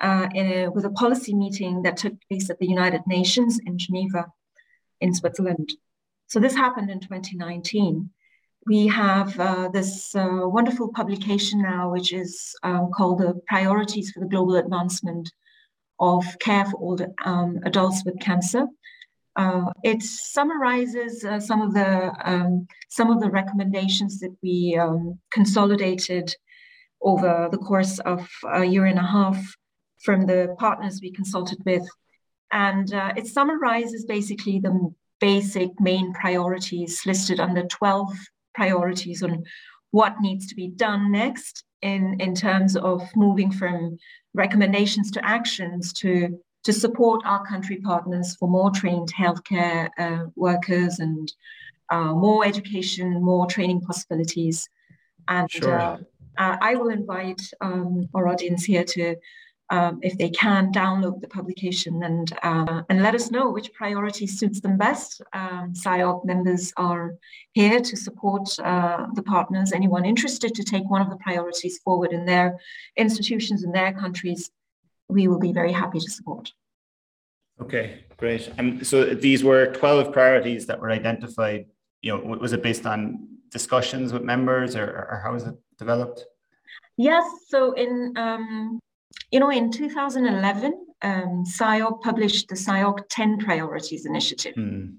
uh, 0.00 0.28
a, 0.34 0.68
with 0.68 0.84
a 0.84 0.90
policy 0.90 1.34
meeting 1.34 1.82
that 1.82 1.96
took 1.96 2.14
place 2.28 2.50
at 2.50 2.58
the 2.58 2.66
United 2.66 3.02
Nations 3.06 3.58
in 3.64 3.78
Geneva, 3.78 4.26
in 5.00 5.14
Switzerland. 5.14 5.72
So 6.30 6.38
this 6.38 6.54
happened 6.54 6.90
in 6.90 7.00
2019. 7.00 8.08
We 8.64 8.86
have 8.86 9.38
uh, 9.40 9.68
this 9.68 10.14
uh, 10.14 10.42
wonderful 10.44 10.92
publication 10.92 11.60
now, 11.60 11.90
which 11.90 12.12
is 12.12 12.54
um, 12.62 12.92
called 12.94 13.18
the 13.18 13.34
Priorities 13.48 14.12
for 14.12 14.20
the 14.20 14.28
Global 14.28 14.54
Advancement 14.54 15.28
of 15.98 16.24
Care 16.38 16.66
for 16.66 16.78
Older 16.78 17.08
um, 17.24 17.58
Adults 17.64 18.04
with 18.04 18.20
Cancer. 18.20 18.66
Uh, 19.34 19.72
it 19.82 20.04
summarizes 20.04 21.24
uh, 21.24 21.40
some 21.40 21.62
of 21.62 21.74
the 21.74 22.12
um, 22.24 22.68
some 22.88 23.10
of 23.10 23.20
the 23.20 23.30
recommendations 23.30 24.20
that 24.20 24.34
we 24.40 24.78
um, 24.80 25.18
consolidated 25.32 26.32
over 27.02 27.48
the 27.50 27.58
course 27.58 27.98
of 28.00 28.28
a 28.52 28.64
year 28.64 28.84
and 28.84 29.00
a 29.00 29.02
half 29.02 29.36
from 30.04 30.26
the 30.26 30.54
partners 30.60 31.00
we 31.02 31.10
consulted 31.10 31.58
with, 31.66 31.86
and 32.52 32.94
uh, 32.94 33.12
it 33.16 33.26
summarizes 33.26 34.04
basically 34.04 34.60
the 34.60 34.92
basic 35.20 35.78
main 35.80 36.12
priorities 36.12 37.04
listed 37.06 37.40
under 37.40 37.64
12 37.66 38.08
priorities 38.54 39.22
on 39.22 39.44
what 39.90 40.20
needs 40.20 40.46
to 40.48 40.54
be 40.54 40.68
done 40.68 41.12
next 41.12 41.64
in, 41.82 42.20
in 42.20 42.34
terms 42.34 42.76
of 42.76 43.02
moving 43.16 43.50
from 43.50 43.98
recommendations 44.34 45.10
to 45.10 45.24
actions 45.24 45.92
to, 45.92 46.38
to 46.64 46.72
support 46.72 47.22
our 47.24 47.44
country 47.46 47.76
partners 47.76 48.36
for 48.36 48.48
more 48.48 48.70
trained 48.70 49.12
healthcare 49.12 49.88
uh, 49.98 50.24
workers 50.36 50.98
and 50.98 51.32
uh, 51.90 52.14
more 52.14 52.44
education, 52.44 53.22
more 53.22 53.46
training 53.46 53.80
possibilities. 53.80 54.68
And 55.28 55.50
sure. 55.50 55.78
uh, 55.78 55.98
uh 56.38 56.56
I 56.60 56.76
will 56.76 56.90
invite 56.90 57.42
um, 57.60 58.08
our 58.14 58.28
audience 58.28 58.64
here 58.64 58.84
to 58.84 59.16
um, 59.70 60.00
if 60.02 60.18
they 60.18 60.30
can, 60.30 60.72
download 60.72 61.20
the 61.20 61.28
publication 61.28 62.02
and 62.02 62.32
uh, 62.42 62.82
and 62.88 63.02
let 63.02 63.14
us 63.14 63.30
know 63.30 63.50
which 63.50 63.72
priority 63.72 64.26
suits 64.26 64.60
them 64.60 64.76
best. 64.76 65.22
Um, 65.32 65.72
SIOG 65.72 66.24
members 66.24 66.72
are 66.76 67.14
here 67.52 67.80
to 67.80 67.96
support 67.96 68.48
uh, 68.58 69.06
the 69.14 69.22
partners. 69.22 69.72
Anyone 69.72 70.04
interested 70.04 70.54
to 70.54 70.64
take 70.64 70.88
one 70.90 71.00
of 71.00 71.10
the 71.10 71.16
priorities 71.16 71.78
forward 71.78 72.12
in 72.12 72.26
their 72.26 72.58
institutions 72.96 73.62
in 73.62 73.70
their 73.72 73.92
countries, 73.92 74.50
we 75.08 75.28
will 75.28 75.38
be 75.38 75.52
very 75.52 75.72
happy 75.72 76.00
to 76.00 76.10
support. 76.10 76.52
Okay, 77.60 78.04
great. 78.16 78.50
And 78.58 78.86
so 78.86 79.04
these 79.04 79.44
were 79.44 79.66
12 79.66 80.12
priorities 80.12 80.66
that 80.66 80.80
were 80.80 80.90
identified. 80.90 81.66
You 82.02 82.16
know, 82.16 82.36
was 82.38 82.52
it 82.52 82.62
based 82.62 82.86
on 82.86 83.28
discussions 83.50 84.12
with 84.12 84.22
members 84.22 84.74
or, 84.74 84.84
or 84.84 85.20
how 85.22 85.32
was 85.32 85.44
it 85.44 85.54
developed? 85.78 86.24
Yes. 86.96 87.24
So 87.48 87.72
in 87.72 88.14
um, 88.16 88.80
you 89.30 89.40
know, 89.40 89.50
in 89.50 89.70
2011, 89.70 90.86
um, 91.02 91.44
SIOG 91.44 92.00
published 92.02 92.48
the 92.48 92.54
SIOG 92.54 93.00
10 93.08 93.38
Priorities 93.38 94.06
Initiative. 94.06 94.54
Mm. 94.54 94.96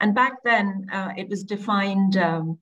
And 0.00 0.14
back 0.14 0.42
then, 0.44 0.86
uh, 0.92 1.12
it 1.16 1.28
was 1.28 1.44
defined 1.44 2.16
um, 2.16 2.58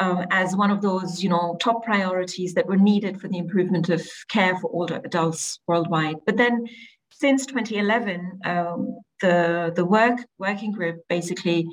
uh, 0.00 0.26
as 0.30 0.56
one 0.56 0.70
of 0.70 0.82
those, 0.82 1.22
you 1.22 1.28
know, 1.28 1.56
top 1.60 1.84
priorities 1.84 2.54
that 2.54 2.66
were 2.66 2.76
needed 2.76 3.20
for 3.20 3.28
the 3.28 3.38
improvement 3.38 3.88
of 3.88 4.06
care 4.28 4.56
for 4.58 4.70
older 4.72 5.00
adults 5.04 5.60
worldwide. 5.68 6.16
But 6.26 6.36
then, 6.36 6.66
since 7.12 7.46
2011, 7.46 8.40
um, 8.44 8.98
the 9.20 9.72
the 9.74 9.84
work 9.84 10.18
working 10.38 10.72
group 10.72 11.02
basically 11.08 11.66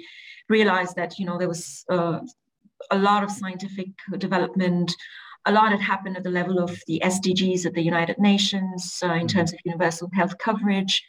realized 0.49 0.95
that 0.97 1.17
you 1.17 1.25
know 1.25 1.39
there 1.39 1.47
was 1.47 1.83
uh, 1.89 2.19
a 2.91 2.97
lot 2.97 3.23
of 3.23 3.31
scientific 3.31 3.89
development, 4.17 4.93
a 5.45 5.51
lot 5.51 5.71
had 5.71 5.81
happened 5.81 6.17
at 6.17 6.23
the 6.23 6.29
level 6.29 6.59
of 6.59 6.79
the 6.87 7.01
SDGs 7.03 7.65
at 7.65 7.73
the 7.73 7.81
United 7.81 8.17
Nations 8.19 8.99
uh, 9.03 9.07
in 9.07 9.11
mm-hmm. 9.11 9.27
terms 9.27 9.53
of 9.53 9.59
universal 9.65 10.09
health 10.13 10.37
coverage 10.37 11.03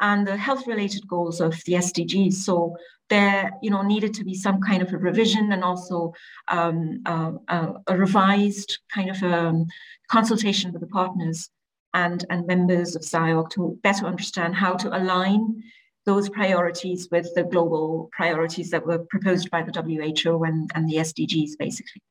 and 0.00 0.26
the 0.26 0.36
health 0.36 0.66
related 0.66 1.06
goals 1.08 1.40
of 1.40 1.54
the 1.64 1.74
SDGs. 1.74 2.34
So 2.34 2.76
there, 3.08 3.52
you 3.62 3.70
know, 3.70 3.82
needed 3.82 4.12
to 4.14 4.24
be 4.24 4.34
some 4.34 4.60
kind 4.60 4.82
of 4.82 4.92
a 4.92 4.98
revision 4.98 5.52
and 5.52 5.62
also 5.62 6.12
um, 6.48 7.02
uh, 7.06 7.32
uh, 7.48 7.72
a 7.86 7.96
revised 7.96 8.78
kind 8.92 9.10
of 9.10 9.22
um, 9.22 9.66
consultation 10.08 10.72
with 10.72 10.80
the 10.80 10.88
partners 10.88 11.48
and, 11.94 12.24
and 12.30 12.46
members 12.46 12.96
of 12.96 13.02
SIOG 13.02 13.50
to 13.50 13.78
better 13.82 14.06
understand 14.06 14.54
how 14.54 14.74
to 14.74 14.96
align 14.96 15.62
those 16.04 16.28
priorities 16.28 17.08
with 17.10 17.28
the 17.34 17.44
global 17.44 18.08
priorities 18.12 18.70
that 18.70 18.86
were 18.86 18.98
proposed 19.10 19.50
by 19.50 19.62
the 19.62 19.72
WHO 19.72 20.44
and, 20.44 20.70
and 20.74 20.88
the 20.88 20.96
SDGs, 20.96 21.52
basically. 21.58 22.02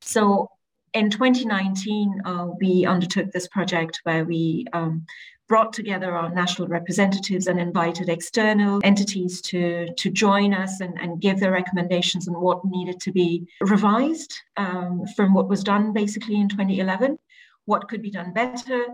So 0.00 0.48
in 0.94 1.10
2019, 1.10 2.22
uh, 2.24 2.46
we 2.60 2.86
undertook 2.86 3.32
this 3.32 3.48
project 3.48 4.00
where 4.04 4.24
we 4.24 4.64
um, 4.72 5.04
brought 5.48 5.72
together 5.72 6.14
our 6.14 6.30
national 6.30 6.68
representatives 6.68 7.48
and 7.48 7.60
invited 7.60 8.08
external 8.08 8.80
entities 8.84 9.40
to, 9.42 9.92
to 9.94 10.10
join 10.10 10.54
us 10.54 10.80
and, 10.80 10.98
and 11.00 11.20
give 11.20 11.40
their 11.40 11.50
recommendations 11.50 12.28
on 12.28 12.40
what 12.40 12.64
needed 12.64 13.00
to 13.00 13.12
be 13.12 13.46
revised 13.60 14.34
um, 14.56 15.04
from 15.16 15.34
what 15.34 15.48
was 15.48 15.62
done 15.62 15.92
basically 15.92 16.36
in 16.36 16.48
2011, 16.48 17.18
what 17.66 17.88
could 17.88 18.00
be 18.00 18.10
done 18.10 18.32
better, 18.32 18.86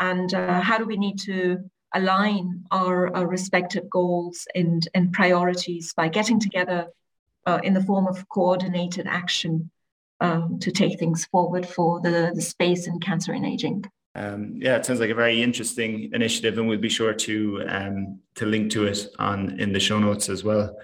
and 0.00 0.32
uh, 0.34 0.60
how 0.60 0.78
do 0.78 0.86
we 0.86 0.96
need 0.96 1.18
to 1.18 1.58
align 1.94 2.64
our, 2.70 3.14
our 3.16 3.26
respective 3.26 3.88
goals 3.90 4.46
and, 4.54 4.88
and 4.94 5.12
priorities 5.12 5.92
by 5.94 6.08
getting 6.08 6.38
together 6.38 6.86
uh, 7.46 7.58
in 7.64 7.74
the 7.74 7.82
form 7.82 8.06
of 8.06 8.28
coordinated 8.28 9.06
action 9.06 9.70
um, 10.20 10.58
to 10.60 10.70
take 10.70 10.98
things 10.98 11.24
forward 11.26 11.66
for 11.66 12.00
the, 12.00 12.32
the 12.34 12.42
space 12.42 12.86
in 12.86 12.98
cancer 13.00 13.32
and 13.32 13.46
aging. 13.46 13.84
Um, 14.14 14.54
yeah, 14.56 14.76
it 14.76 14.84
sounds 14.84 15.00
like 15.00 15.10
a 15.10 15.14
very 15.14 15.42
interesting 15.42 16.10
initiative, 16.12 16.58
and 16.58 16.68
we'll 16.68 16.78
be 16.78 16.88
sure 16.88 17.14
to 17.14 17.62
um, 17.68 18.18
to 18.34 18.46
link 18.46 18.72
to 18.72 18.86
it 18.86 19.06
on 19.18 19.60
in 19.60 19.72
the 19.72 19.80
show 19.80 19.98
notes 19.98 20.28
as 20.28 20.42
well. 20.42 20.76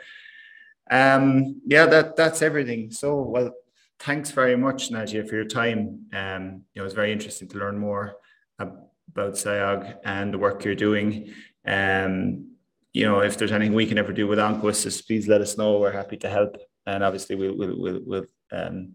Um, 0.90 1.60
yeah, 1.66 1.86
that 1.86 2.16
that's 2.16 2.42
everything. 2.42 2.92
So, 2.92 3.22
well, 3.22 3.52
thanks 3.98 4.30
very 4.30 4.56
much, 4.56 4.90
Nadia, 4.90 5.24
for 5.24 5.34
your 5.34 5.46
time. 5.46 6.06
Um, 6.12 6.62
you 6.74 6.80
know, 6.80 6.84
it's 6.84 6.94
very 6.94 7.12
interesting 7.12 7.48
to 7.48 7.58
learn 7.58 7.78
more 7.78 8.16
about 8.58 9.34
SIOG 9.34 9.98
and 10.04 10.32
the 10.32 10.38
work 10.38 10.64
you're 10.64 10.74
doing. 10.74 11.32
Um, 11.66 12.52
you 12.92 13.04
know, 13.06 13.20
if 13.20 13.36
there's 13.36 13.52
anything 13.52 13.74
we 13.74 13.86
can 13.86 13.98
ever 13.98 14.12
do 14.12 14.28
with 14.28 14.38
OncoAssist, 14.38 15.06
please 15.06 15.26
let 15.26 15.40
us 15.40 15.58
know. 15.58 15.78
We're 15.78 15.90
happy 15.90 16.18
to 16.18 16.28
help, 16.28 16.56
and 16.86 17.02
obviously 17.02 17.34
we'll 17.34 17.56
we'll 17.56 17.80
we'll, 17.80 18.00
we'll 18.04 18.26
um, 18.52 18.92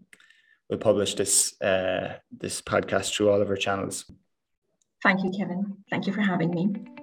we'll 0.70 0.78
publish 0.78 1.14
this 1.14 1.60
uh, 1.60 2.14
this 2.30 2.62
podcast 2.62 3.14
through 3.14 3.30
all 3.30 3.42
of 3.42 3.48
our 3.48 3.56
channels. 3.56 4.10
Thank 5.02 5.24
you, 5.24 5.30
Kevin. 5.36 5.78
Thank 5.90 6.06
you 6.06 6.12
for 6.12 6.20
having 6.20 6.50
me. 6.50 6.99